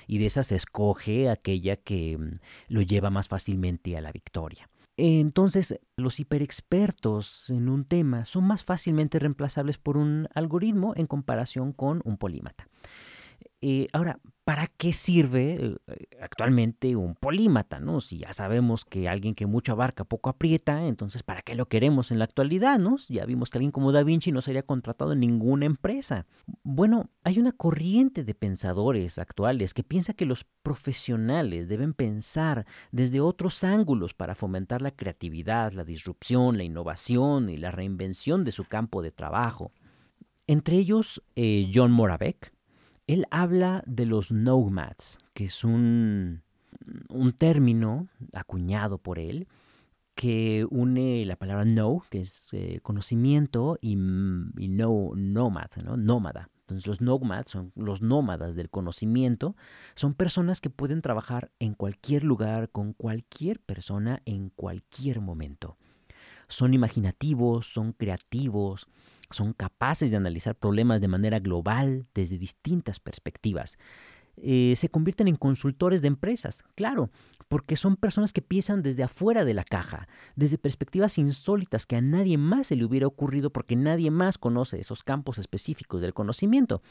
Y 0.05 0.19
de 0.19 0.27
esas 0.27 0.51
escoge 0.51 1.29
aquella 1.29 1.77
que 1.77 2.17
mm, 2.17 2.39
lo 2.67 2.81
lleva 2.81 3.09
más 3.09 3.27
fácilmente 3.27 3.97
a 3.97 4.01
la 4.01 4.11
victoria. 4.11 4.69
Entonces, 4.97 5.79
los 5.97 6.19
hiperexpertos 6.19 7.49
en 7.49 7.67
un 7.69 7.83
tema 7.85 8.23
son 8.25 8.45
más 8.45 8.63
fácilmente 8.63 9.19
reemplazables 9.19 9.77
por 9.77 9.97
un 9.97 10.29
algoritmo 10.33 10.93
en 10.95 11.07
comparación 11.07 11.73
con 11.73 12.01
un 12.05 12.17
polímata. 12.17 12.67
Eh, 13.67 13.87
ahora, 13.93 14.19
¿para 14.43 14.67
qué 14.67 14.93
sirve 14.93 15.55
eh, 15.87 16.07
actualmente 16.21 16.95
un 16.95 17.15
polímata? 17.15 17.79
¿no? 17.79 17.99
Si 17.99 18.19
ya 18.19 18.31
sabemos 18.31 18.85
que 18.85 19.09
alguien 19.09 19.33
que 19.33 19.47
mucho 19.47 19.71
abarca 19.71 20.03
poco 20.03 20.29
aprieta, 20.29 20.85
entonces 20.85 21.23
¿para 21.23 21.41
qué 21.41 21.55
lo 21.55 21.67
queremos 21.67 22.11
en 22.11 22.19
la 22.19 22.25
actualidad? 22.25 22.77
¿no? 22.77 22.97
Ya 23.09 23.25
vimos 23.25 23.49
que 23.49 23.57
alguien 23.57 23.71
como 23.71 23.91
Da 23.91 24.03
Vinci 24.03 24.31
no 24.31 24.43
sería 24.43 24.61
contratado 24.61 25.13
en 25.13 25.21
ninguna 25.21 25.65
empresa. 25.65 26.27
Bueno, 26.61 27.09
hay 27.23 27.39
una 27.39 27.53
corriente 27.53 28.23
de 28.23 28.35
pensadores 28.35 29.17
actuales 29.17 29.73
que 29.73 29.81
piensa 29.81 30.13
que 30.13 30.27
los 30.27 30.45
profesionales 30.61 31.67
deben 31.67 31.95
pensar 31.95 32.67
desde 32.91 33.19
otros 33.19 33.63
ángulos 33.63 34.13
para 34.13 34.35
fomentar 34.35 34.83
la 34.83 34.91
creatividad, 34.91 35.71
la 35.71 35.85
disrupción, 35.85 36.57
la 36.57 36.63
innovación 36.63 37.49
y 37.49 37.57
la 37.57 37.71
reinvención 37.71 38.43
de 38.43 38.51
su 38.51 38.65
campo 38.65 39.01
de 39.01 39.09
trabajo. 39.09 39.71
Entre 40.45 40.75
ellos, 40.75 41.23
eh, 41.35 41.71
John 41.73 41.91
Moravec, 41.91 42.53
él 43.07 43.25
habla 43.31 43.83
de 43.85 44.05
los 44.05 44.31
nomads, 44.31 45.19
que 45.33 45.45
es 45.45 45.63
un, 45.63 46.41
un 47.09 47.33
término 47.33 48.07
acuñado 48.33 48.97
por 48.97 49.19
él 49.19 49.47
que 50.15 50.65
une 50.69 51.25
la 51.25 51.35
palabra 51.35 51.65
know, 51.65 52.01
que 52.09 52.21
es 52.21 52.49
eh, 52.53 52.79
conocimiento, 52.81 53.77
y, 53.81 53.91
y 53.91 54.69
no, 54.69 55.11
nómad, 55.13 55.69
¿no? 55.83 55.97
nómada. 55.97 56.49
Entonces 56.61 56.87
los 56.87 57.01
nomads 57.01 57.51
son 57.51 57.71
los 57.75 58.01
nómadas 58.01 58.55
del 58.55 58.71
conocimiento, 58.71 59.55
son 59.93 60.15
personas 60.15 60.61
que 60.61 60.71
pueden 60.71 61.03
trabajar 61.03 61.51
en 61.59 61.75
cualquier 61.75 62.23
lugar, 62.23 62.69
con 62.69 62.93
cualquier 62.93 63.59
persona, 63.59 64.21
en 64.25 64.49
cualquier 64.49 65.21
momento. 65.21 65.77
Son 66.47 66.73
imaginativos, 66.73 67.71
son 67.71 67.91
creativos, 67.91 68.87
son 69.31 69.53
capaces 69.53 70.11
de 70.11 70.17
analizar 70.17 70.55
problemas 70.55 71.01
de 71.01 71.07
manera 71.07 71.39
global 71.39 72.07
desde 72.13 72.37
distintas 72.37 72.99
perspectivas. 72.99 73.77
Eh, 74.37 74.73
se 74.75 74.89
convierten 74.89 75.27
en 75.27 75.35
consultores 75.35 76.01
de 76.01 76.07
empresas, 76.07 76.63
claro, 76.75 77.09
porque 77.47 77.75
son 77.75 77.95
personas 77.95 78.33
que 78.33 78.41
piensan 78.41 78.81
desde 78.81 79.03
afuera 79.03 79.45
de 79.45 79.53
la 79.53 79.63
caja, 79.63 80.07
desde 80.35 80.57
perspectivas 80.57 81.17
insólitas 81.17 81.85
que 81.85 81.95
a 81.95 82.01
nadie 82.01 82.37
más 82.37 82.67
se 82.67 82.75
le 82.75 82.85
hubiera 82.85 83.07
ocurrido 83.07 83.49
porque 83.51 83.75
nadie 83.75 84.11
más 84.11 84.37
conoce 84.37 84.79
esos 84.79 85.03
campos 85.03 85.37
específicos 85.37 86.01
del 86.01 86.13
conocimiento. 86.13 86.81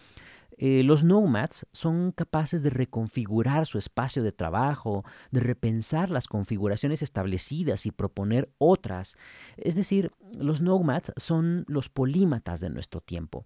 Eh, 0.56 0.82
los 0.84 1.02
nomads 1.02 1.66
son 1.72 2.12
capaces 2.12 2.62
de 2.62 2.70
reconfigurar 2.70 3.66
su 3.66 3.76
espacio 3.78 4.22
de 4.22 4.30
trabajo, 4.30 5.04
de 5.32 5.40
repensar 5.40 6.10
las 6.10 6.28
configuraciones 6.28 7.02
establecidas 7.02 7.86
y 7.86 7.90
proponer 7.90 8.50
otras. 8.58 9.16
Es 9.56 9.74
decir, 9.74 10.12
los 10.38 10.60
nomads 10.60 11.12
son 11.16 11.64
los 11.66 11.88
polímatas 11.88 12.60
de 12.60 12.70
nuestro 12.70 13.00
tiempo 13.00 13.44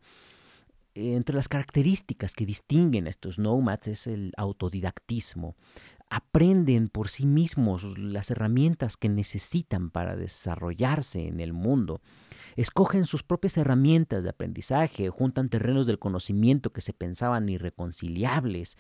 entre 0.99 1.37
las 1.37 1.49
características 1.49 2.33
que 2.33 2.47
distinguen 2.47 3.07
a 3.07 3.11
estos 3.11 3.39
nomads 3.39 3.89
es 3.89 4.07
el 4.07 4.33
autodidactismo 4.37 5.55
aprenden 6.11 6.89
por 6.89 7.09
sí 7.09 7.27
mismos 7.27 7.99
las 7.99 8.31
herramientas 8.31 8.97
que 8.97 9.09
necesitan 9.09 9.91
para 9.91 10.17
desarrollarse 10.17 11.27
en 11.27 11.41
el 11.41 11.53
mundo. 11.53 12.01
Escogen 12.57 13.07
sus 13.07 13.23
propias 13.23 13.57
herramientas 13.57 14.25
de 14.25 14.31
aprendizaje, 14.31 15.11
juntan 15.11 15.49
terrenos 15.49 15.87
del 15.87 15.99
conocimiento 15.99 16.73
que 16.73 16.81
se 16.81 16.93
pensaban 16.93 17.49
irreconciliables. 17.49 18.79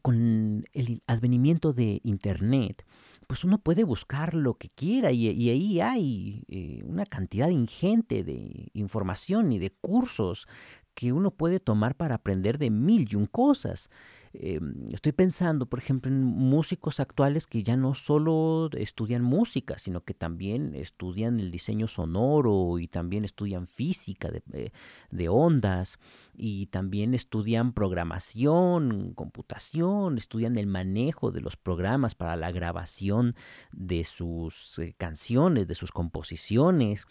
Con 0.00 0.64
el 0.72 1.02
advenimiento 1.06 1.72
de 1.72 2.00
Internet, 2.04 2.86
pues 3.26 3.44
uno 3.44 3.58
puede 3.58 3.84
buscar 3.84 4.34
lo 4.34 4.54
que 4.54 4.70
quiera 4.70 5.10
y, 5.10 5.28
ahí 5.50 5.80
hay 5.80 6.44
eh, 6.48 6.82
una 6.84 7.04
cantidad 7.04 7.48
ingente 7.48 8.24
de 8.24 8.70
información 8.72 9.52
y 9.52 9.58
de 9.58 9.70
cursos 9.70 10.46
que 10.94 11.12
uno 11.12 11.30
puede 11.30 11.60
tomar 11.60 11.96
para 11.96 12.16
aprender 12.16 12.58
de 12.58 12.70
mil 12.70 13.08
y 13.10 13.16
un 13.16 13.26
cosas. 13.26 13.88
Em, 14.34 14.86
estoy 14.90 15.12
pensando, 15.12 15.66
por 15.66 15.78
ejemplo, 15.78 16.10
en 16.10 16.22
músicos 16.22 17.00
actuales 17.00 17.46
que 17.46 17.62
ya 17.62 17.76
no 17.76 17.92
solo 17.92 18.70
estudian 18.72 19.22
música, 19.22 19.78
sino 19.78 20.04
que 20.04 20.14
también 20.14 20.74
estudian 20.74 21.38
el 21.38 21.50
diseño 21.50 21.86
sonoro 21.86 22.78
y 22.78 22.88
también 22.88 23.26
estudian 23.26 23.66
física 23.66 24.30
de, 24.30 24.42
eh, 24.52 25.28
ondas 25.28 25.98
y 26.34 26.66
también 26.66 27.12
estudian 27.12 27.74
programación, 27.74 29.12
computación, 29.14 30.16
estudian 30.16 30.56
el 30.56 30.66
manejo 30.66 31.30
de 31.30 31.42
los 31.42 31.56
programas 31.56 32.14
para 32.14 32.36
la 32.36 32.52
grabación 32.52 33.34
de 33.70 34.02
sus 34.04 34.78
eh, 34.78 34.94
canciones, 34.96 35.68
de 35.68 35.74
sus 35.74 35.92
composiciones 35.92 37.06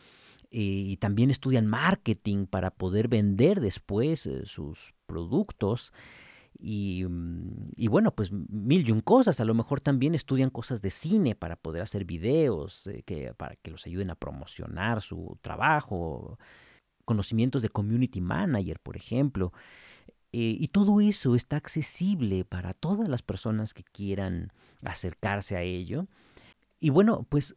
y 0.52 0.98
también 0.98 1.32
estudian 1.32 1.66
marketing 1.66 2.46
para 2.46 2.72
poder 2.72 3.08
vender 3.08 3.62
después 3.62 4.26
eh, 4.26 4.46
sus 4.46 4.94
productos. 5.06 5.94
Mm, 6.60 7.72
y, 7.76 7.88
bueno, 7.88 8.14
pues 8.14 8.32
mil 8.32 8.88
y 8.88 8.92
un 8.92 9.02
cosas. 9.02 9.40
A 9.40 9.46
lo 9.46 9.54
mejor 9.54 9.80
también 9.82 10.14
estudian 10.14 10.50
cosas 10.50 10.82
de 10.82 10.90
cine 10.90 11.36
para 11.36 11.56
poder 11.56 11.82
hacer 11.82 12.06
videos, 12.06 12.88
eh, 12.88 13.04
que, 13.04 13.34
para 13.34 13.56
que 13.56 13.72
los 13.72 13.86
ayuden 13.88 14.12
a 14.12 14.16
promocionar 14.16 15.02
su 15.02 15.38
trabajo, 15.42 16.38
conocimientos 17.06 17.62
de 17.62 17.70
community 17.70 18.22
manager, 18.22 18.80
por 18.80 18.98
ejemplo. 18.98 19.54
Eh, 20.34 20.56
y 20.60 20.68
todo 20.70 21.02
eso 21.02 21.36
está 21.36 21.58
accesible 21.58 22.46
para 22.46 22.74
todas 22.74 23.10
las 23.10 23.22
personas 23.22 23.74
que 23.74 23.84
quieran 23.84 24.52
acercarse 24.84 25.56
a 25.58 25.62
ello. 25.62 26.08
Y 26.80 26.90
bueno, 26.90 27.26
pues 27.30 27.56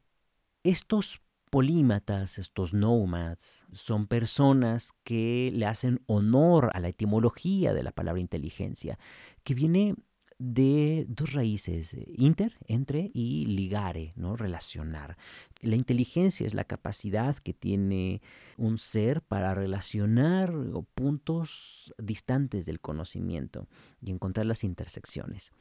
estos 0.65 1.21
polímatas, 1.55 2.39
estos 2.41 2.75
nomads, 2.75 3.65
son 3.73 4.09
personas 4.09 4.91
que 5.05 5.53
le 5.55 5.67
hacen 5.67 6.01
honor 6.07 6.73
a 6.75 6.81
la 6.81 6.89
etimología 6.89 7.73
de 7.73 7.85
la 7.85 7.93
palabra 7.93 8.21
inteligencia, 8.21 8.99
que 9.45 9.55
viene 9.55 9.95
de 10.41 11.07
dos 11.09 11.33
raíces, 11.33 11.97
inter, 12.17 12.57
entre, 12.67 13.13
y 13.15 13.47
ligare, 13.47 14.15
¿no? 14.17 14.35
relacionar. 14.35 15.17
La 15.61 15.77
inteligencia 15.77 16.45
es 16.45 16.55
la 16.55 16.65
capacidad 16.65 17.37
que 17.37 17.55
tiene 17.55 18.21
un 18.57 18.79
ser 18.79 19.23
para 19.23 19.55
relacionar 19.55 20.53
puntos 20.97 21.95
distantes 21.99 22.67
del 22.67 22.81
conocimiento 22.81 23.69
y 24.03 24.11
encontrar 24.11 24.47
las 24.47 24.65
intersecciones. 24.65 25.53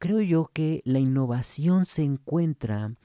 Creo 0.00 0.22
yo 0.22 0.50
que 0.52 0.82
la 0.84 0.98
innovación 0.98 1.86
se 1.86 2.02
encuentra 2.02 2.96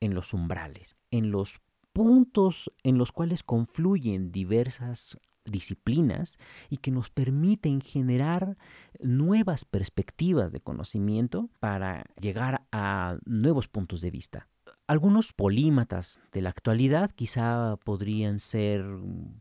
en 0.00 0.14
los 0.14 0.34
umbrales, 0.34 0.96
en 1.10 1.30
los 1.30 1.60
puntos 1.92 2.70
en 2.84 2.98
los 2.98 3.12
cuales 3.12 3.42
confluyen 3.42 4.30
diversas 4.30 5.18
disciplinas 5.44 6.38
y 6.68 6.76
que 6.76 6.90
nos 6.90 7.10
permiten 7.10 7.80
generar 7.80 8.56
nuevas 9.00 9.64
perspectivas 9.64 10.52
de 10.52 10.60
conocimiento 10.60 11.50
para 11.58 12.04
llegar 12.20 12.66
a 12.70 13.18
nuevos 13.24 13.68
puntos 13.68 14.00
de 14.00 14.10
vista. 14.10 14.48
Algunos 14.86 15.32
polímatas 15.32 16.20
de 16.32 16.40
la 16.40 16.50
actualidad 16.50 17.10
quizá 17.10 17.76
podrían 17.84 18.40
ser 18.40 18.84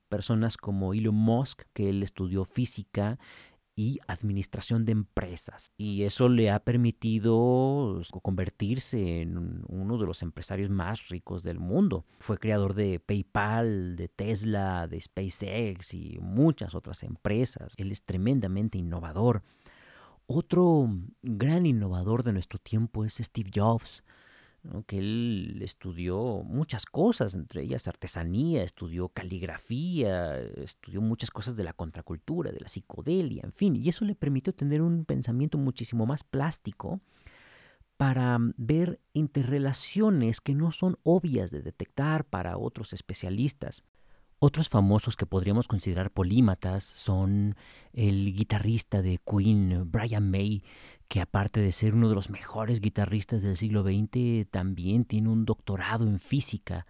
personas 0.10 0.58
como 0.58 0.94
Elon 0.94 1.16
Musk, 1.16 1.64
que 1.74 1.90
él 1.90 2.04
estudió 2.04 2.44
física 2.44 3.18
y 3.78 4.00
administración 4.08 4.86
de 4.86 4.92
empresas. 4.92 5.72
Y 5.78 6.04
eso 6.04 6.30
le 6.30 6.50
ha 6.50 6.60
permitido 6.60 8.02
convertirse 8.24 9.22
en 9.22 9.64
uno 9.68 9.98
de 10.00 10.06
los 10.08 10.24
empresarios 10.24 10.72
más 10.72 11.10
ricos 11.10 11.44
del 11.44 11.60
mundo. 11.60 12.04
Fue 12.20 12.40
creador 12.40 12.74
de 12.74 13.00
PayPal, 13.00 13.96
de 13.96 14.08
Tesla, 14.08 14.88
de 14.88 15.00
SpaceX 15.00 15.94
y 15.94 16.18
muchas 16.20 16.74
otras 16.74 17.04
empresas. 17.04 17.76
Él 17.78 17.92
es 17.92 18.02
tremendamente 18.02 18.80
innovador. 18.80 19.44
Otro 20.26 20.90
gran 21.22 21.68
innovador 21.68 22.24
de 22.24 22.34
nuestro 22.34 22.58
tiempo 22.58 23.06
es 23.06 23.14
Steve 23.14 23.52
Jobs 23.54 24.04
que 24.86 25.00
él 25.00 25.60
estudió 25.62 26.44
muchas 26.44 26.86
cosas, 26.86 27.34
entre 27.34 27.64
ellas 27.64 27.88
artesanía, 27.88 28.64
estudió 28.64 29.10
caligrafía, 29.10 30.40
estudió 30.40 31.02
muchas 31.02 31.32
cosas 31.32 31.56
de 31.56 31.64
la 31.64 31.74
contracultura, 31.74 32.52
de 32.52 32.60
la 32.60 32.68
psicodelia, 32.68 33.42
en 33.44 33.52
fin, 33.52 33.76
y 33.76 33.90
eso 33.90 34.06
le 34.06 34.16
permitió 34.16 34.54
tener 34.54 34.82
un 34.82 35.06
pensamiento 35.06 35.58
muchísimo 35.58 36.06
más 36.06 36.24
plástico 36.24 37.02
para 37.98 38.38
ver 38.58 39.00
interrelaciones 39.14 40.40
que 40.40 40.54
no 40.54 40.72
son 40.72 40.98
obvias 41.04 41.50
de 41.50 41.62
detectar 41.62 42.26
para 42.26 42.58
otros 42.58 42.94
especialistas. 42.94 43.84
Otros 44.40 44.70
famosos 44.70 45.16
que 45.16 45.26
podríamos 45.26 45.68
considerar 45.68 46.12
polímatas 46.12 46.84
son 46.84 47.56
el 47.92 48.36
guitarrista 48.36 49.02
de 49.02 49.18
Queen, 49.18 49.90
Brian 49.92 50.30
May, 50.30 50.64
que 51.08 51.22
aparte 51.22 51.60
de 51.62 51.72
ser 51.72 51.96
uno 51.96 52.10
de 52.10 52.16
los 52.16 52.30
mejores 52.30 52.82
guitarristas 52.82 53.42
del 53.42 53.56
siglo 53.56 53.84
XX, 53.84 54.50
también 54.50 55.06
tiene 55.06 55.30
un 55.30 55.46
doctorado 55.46 56.06
en 56.08 56.20
física. 56.20 56.86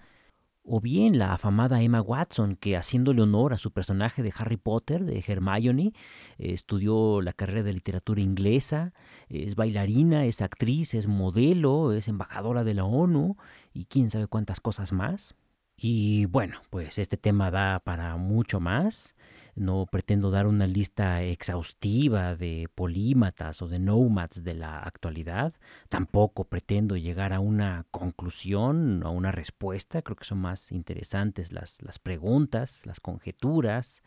O 0.69 0.81
bien 0.81 1.17
la 1.17 1.33
afamada 1.33 1.81
Emma 1.81 2.01
Watson, 2.01 2.57
que 2.57 2.75
haciéndole 2.75 3.21
honor 3.21 3.53
a 3.53 3.57
su 3.57 3.71
personaje 3.71 4.21
de 4.21 4.33
Harry 4.35 4.57
Potter, 4.57 5.05
de 5.05 5.23
Hermione, 5.25 5.93
estudió 6.37 7.21
la 7.21 7.31
carrera 7.31 7.63
de 7.63 7.73
literatura 7.73 8.19
inglesa, 8.19 8.93
es 9.29 9.55
bailarina, 9.55 10.25
es 10.25 10.41
actriz, 10.41 10.93
es 10.93 11.07
modelo, 11.07 11.93
es 11.93 12.09
embajadora 12.09 12.65
de 12.65 12.73
la 12.73 12.83
ONU 12.83 13.37
y 13.73 13.85
quién 13.85 14.09
sabe 14.09 14.27
cuántas 14.27 14.59
cosas 14.59 14.91
más. 14.91 15.35
Y 15.77 16.25
bueno, 16.25 16.59
pues 16.69 16.97
este 16.97 17.17
tema 17.17 17.51
da 17.51 17.79
para 17.79 18.17
mucho 18.17 18.59
más. 18.59 19.15
No 19.57 19.87
pretendo 19.87 20.29
dar 20.29 20.45
una 20.45 20.67
lista 20.67 21.23
exhaustiva 21.23 22.35
de 22.35 22.69
polímatas 22.75 23.63
o 23.63 23.67
de 23.67 23.79
nomads 23.79 24.43
de 24.43 24.53
la 24.53 24.77
actualidad. 24.77 25.55
Tampoco 25.89 26.43
pretendo 26.43 26.95
llegar 26.95 27.33
a 27.33 27.39
una 27.39 27.87
conclusión, 27.89 29.01
a 29.03 29.09
una 29.09 29.31
respuesta. 29.31 30.03
Creo 30.03 30.15
que 30.15 30.25
son 30.25 30.37
más 30.37 30.71
interesantes 30.71 31.51
las, 31.51 31.81
las 31.81 31.97
preguntas, 31.97 32.81
las 32.85 32.99
conjeturas. 32.99 34.03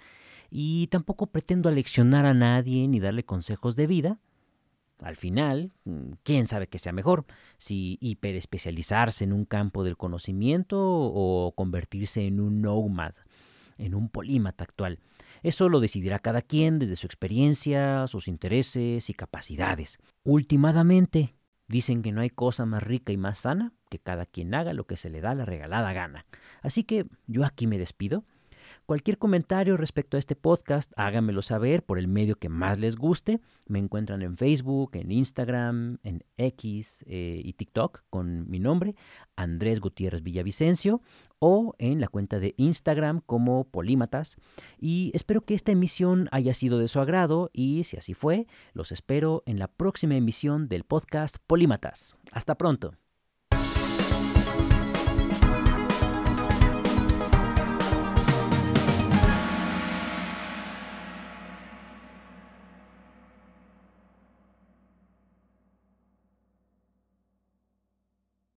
Y 0.52 0.86
tampoco 0.86 1.26
pretendo 1.26 1.68
aleccionar 1.68 2.26
a 2.26 2.34
nadie 2.34 2.86
ni 2.86 3.00
darle 3.00 3.24
consejos 3.24 3.74
de 3.74 3.88
vida. 3.88 4.20
Al 5.02 5.16
final, 5.16 5.72
mm, 5.84 6.12
quién 6.22 6.46
sabe 6.46 6.68
qué 6.68 6.78
sea 6.78 6.92
mejor, 6.92 7.24
si 7.58 7.98
hiperespecializarse 8.00 9.24
en 9.24 9.32
un 9.32 9.46
campo 9.46 9.82
del 9.82 9.96
conocimiento 9.96 10.78
o 10.80 11.52
convertirse 11.56 12.24
en 12.24 12.38
un 12.38 12.62
nomad, 12.62 13.14
en 13.80 13.94
un 13.94 14.08
polímata 14.08 14.64
actual. 14.64 15.00
Eso 15.42 15.68
lo 15.68 15.80
decidirá 15.80 16.18
cada 16.18 16.42
quien 16.42 16.78
desde 16.78 16.96
su 16.96 17.06
experiencia, 17.06 18.06
sus 18.06 18.28
intereses 18.28 19.08
y 19.08 19.14
capacidades. 19.14 19.98
Últimamente, 20.22 21.34
dicen 21.66 22.02
que 22.02 22.12
no 22.12 22.20
hay 22.20 22.30
cosa 22.30 22.66
más 22.66 22.82
rica 22.82 23.12
y 23.12 23.16
más 23.16 23.38
sana 23.38 23.72
que 23.88 23.98
cada 23.98 24.26
quien 24.26 24.54
haga 24.54 24.72
lo 24.72 24.84
que 24.84 24.96
se 24.96 25.10
le 25.10 25.20
da 25.20 25.34
la 25.34 25.44
regalada 25.44 25.92
gana. 25.92 26.26
Así 26.62 26.84
que 26.84 27.06
yo 27.26 27.44
aquí 27.44 27.66
me 27.66 27.78
despido 27.78 28.24
Cualquier 28.90 29.18
comentario 29.18 29.76
respecto 29.76 30.16
a 30.16 30.18
este 30.18 30.34
podcast, 30.34 30.92
háganmelo 30.96 31.42
saber 31.42 31.84
por 31.84 31.96
el 32.00 32.08
medio 32.08 32.34
que 32.34 32.48
más 32.48 32.80
les 32.80 32.96
guste. 32.96 33.40
Me 33.68 33.78
encuentran 33.78 34.20
en 34.20 34.36
Facebook, 34.36 34.96
en 34.96 35.12
Instagram, 35.12 35.98
en 36.02 36.24
X 36.36 37.04
eh, 37.06 37.40
y 37.44 37.52
TikTok 37.52 38.02
con 38.10 38.50
mi 38.50 38.58
nombre, 38.58 38.96
Andrés 39.36 39.78
Gutiérrez 39.78 40.24
Villavicencio, 40.24 41.02
o 41.38 41.76
en 41.78 42.00
la 42.00 42.08
cuenta 42.08 42.40
de 42.40 42.54
Instagram 42.56 43.20
como 43.26 43.62
Polímatas. 43.62 44.38
Y 44.76 45.12
espero 45.14 45.42
que 45.42 45.54
esta 45.54 45.70
emisión 45.70 46.28
haya 46.32 46.52
sido 46.52 46.80
de 46.80 46.88
su 46.88 46.98
agrado 46.98 47.48
y 47.52 47.84
si 47.84 47.96
así 47.96 48.12
fue, 48.12 48.48
los 48.72 48.90
espero 48.90 49.44
en 49.46 49.60
la 49.60 49.68
próxima 49.68 50.16
emisión 50.16 50.66
del 50.66 50.82
podcast 50.82 51.36
Polímatas. 51.46 52.16
Hasta 52.32 52.56
pronto. 52.56 52.99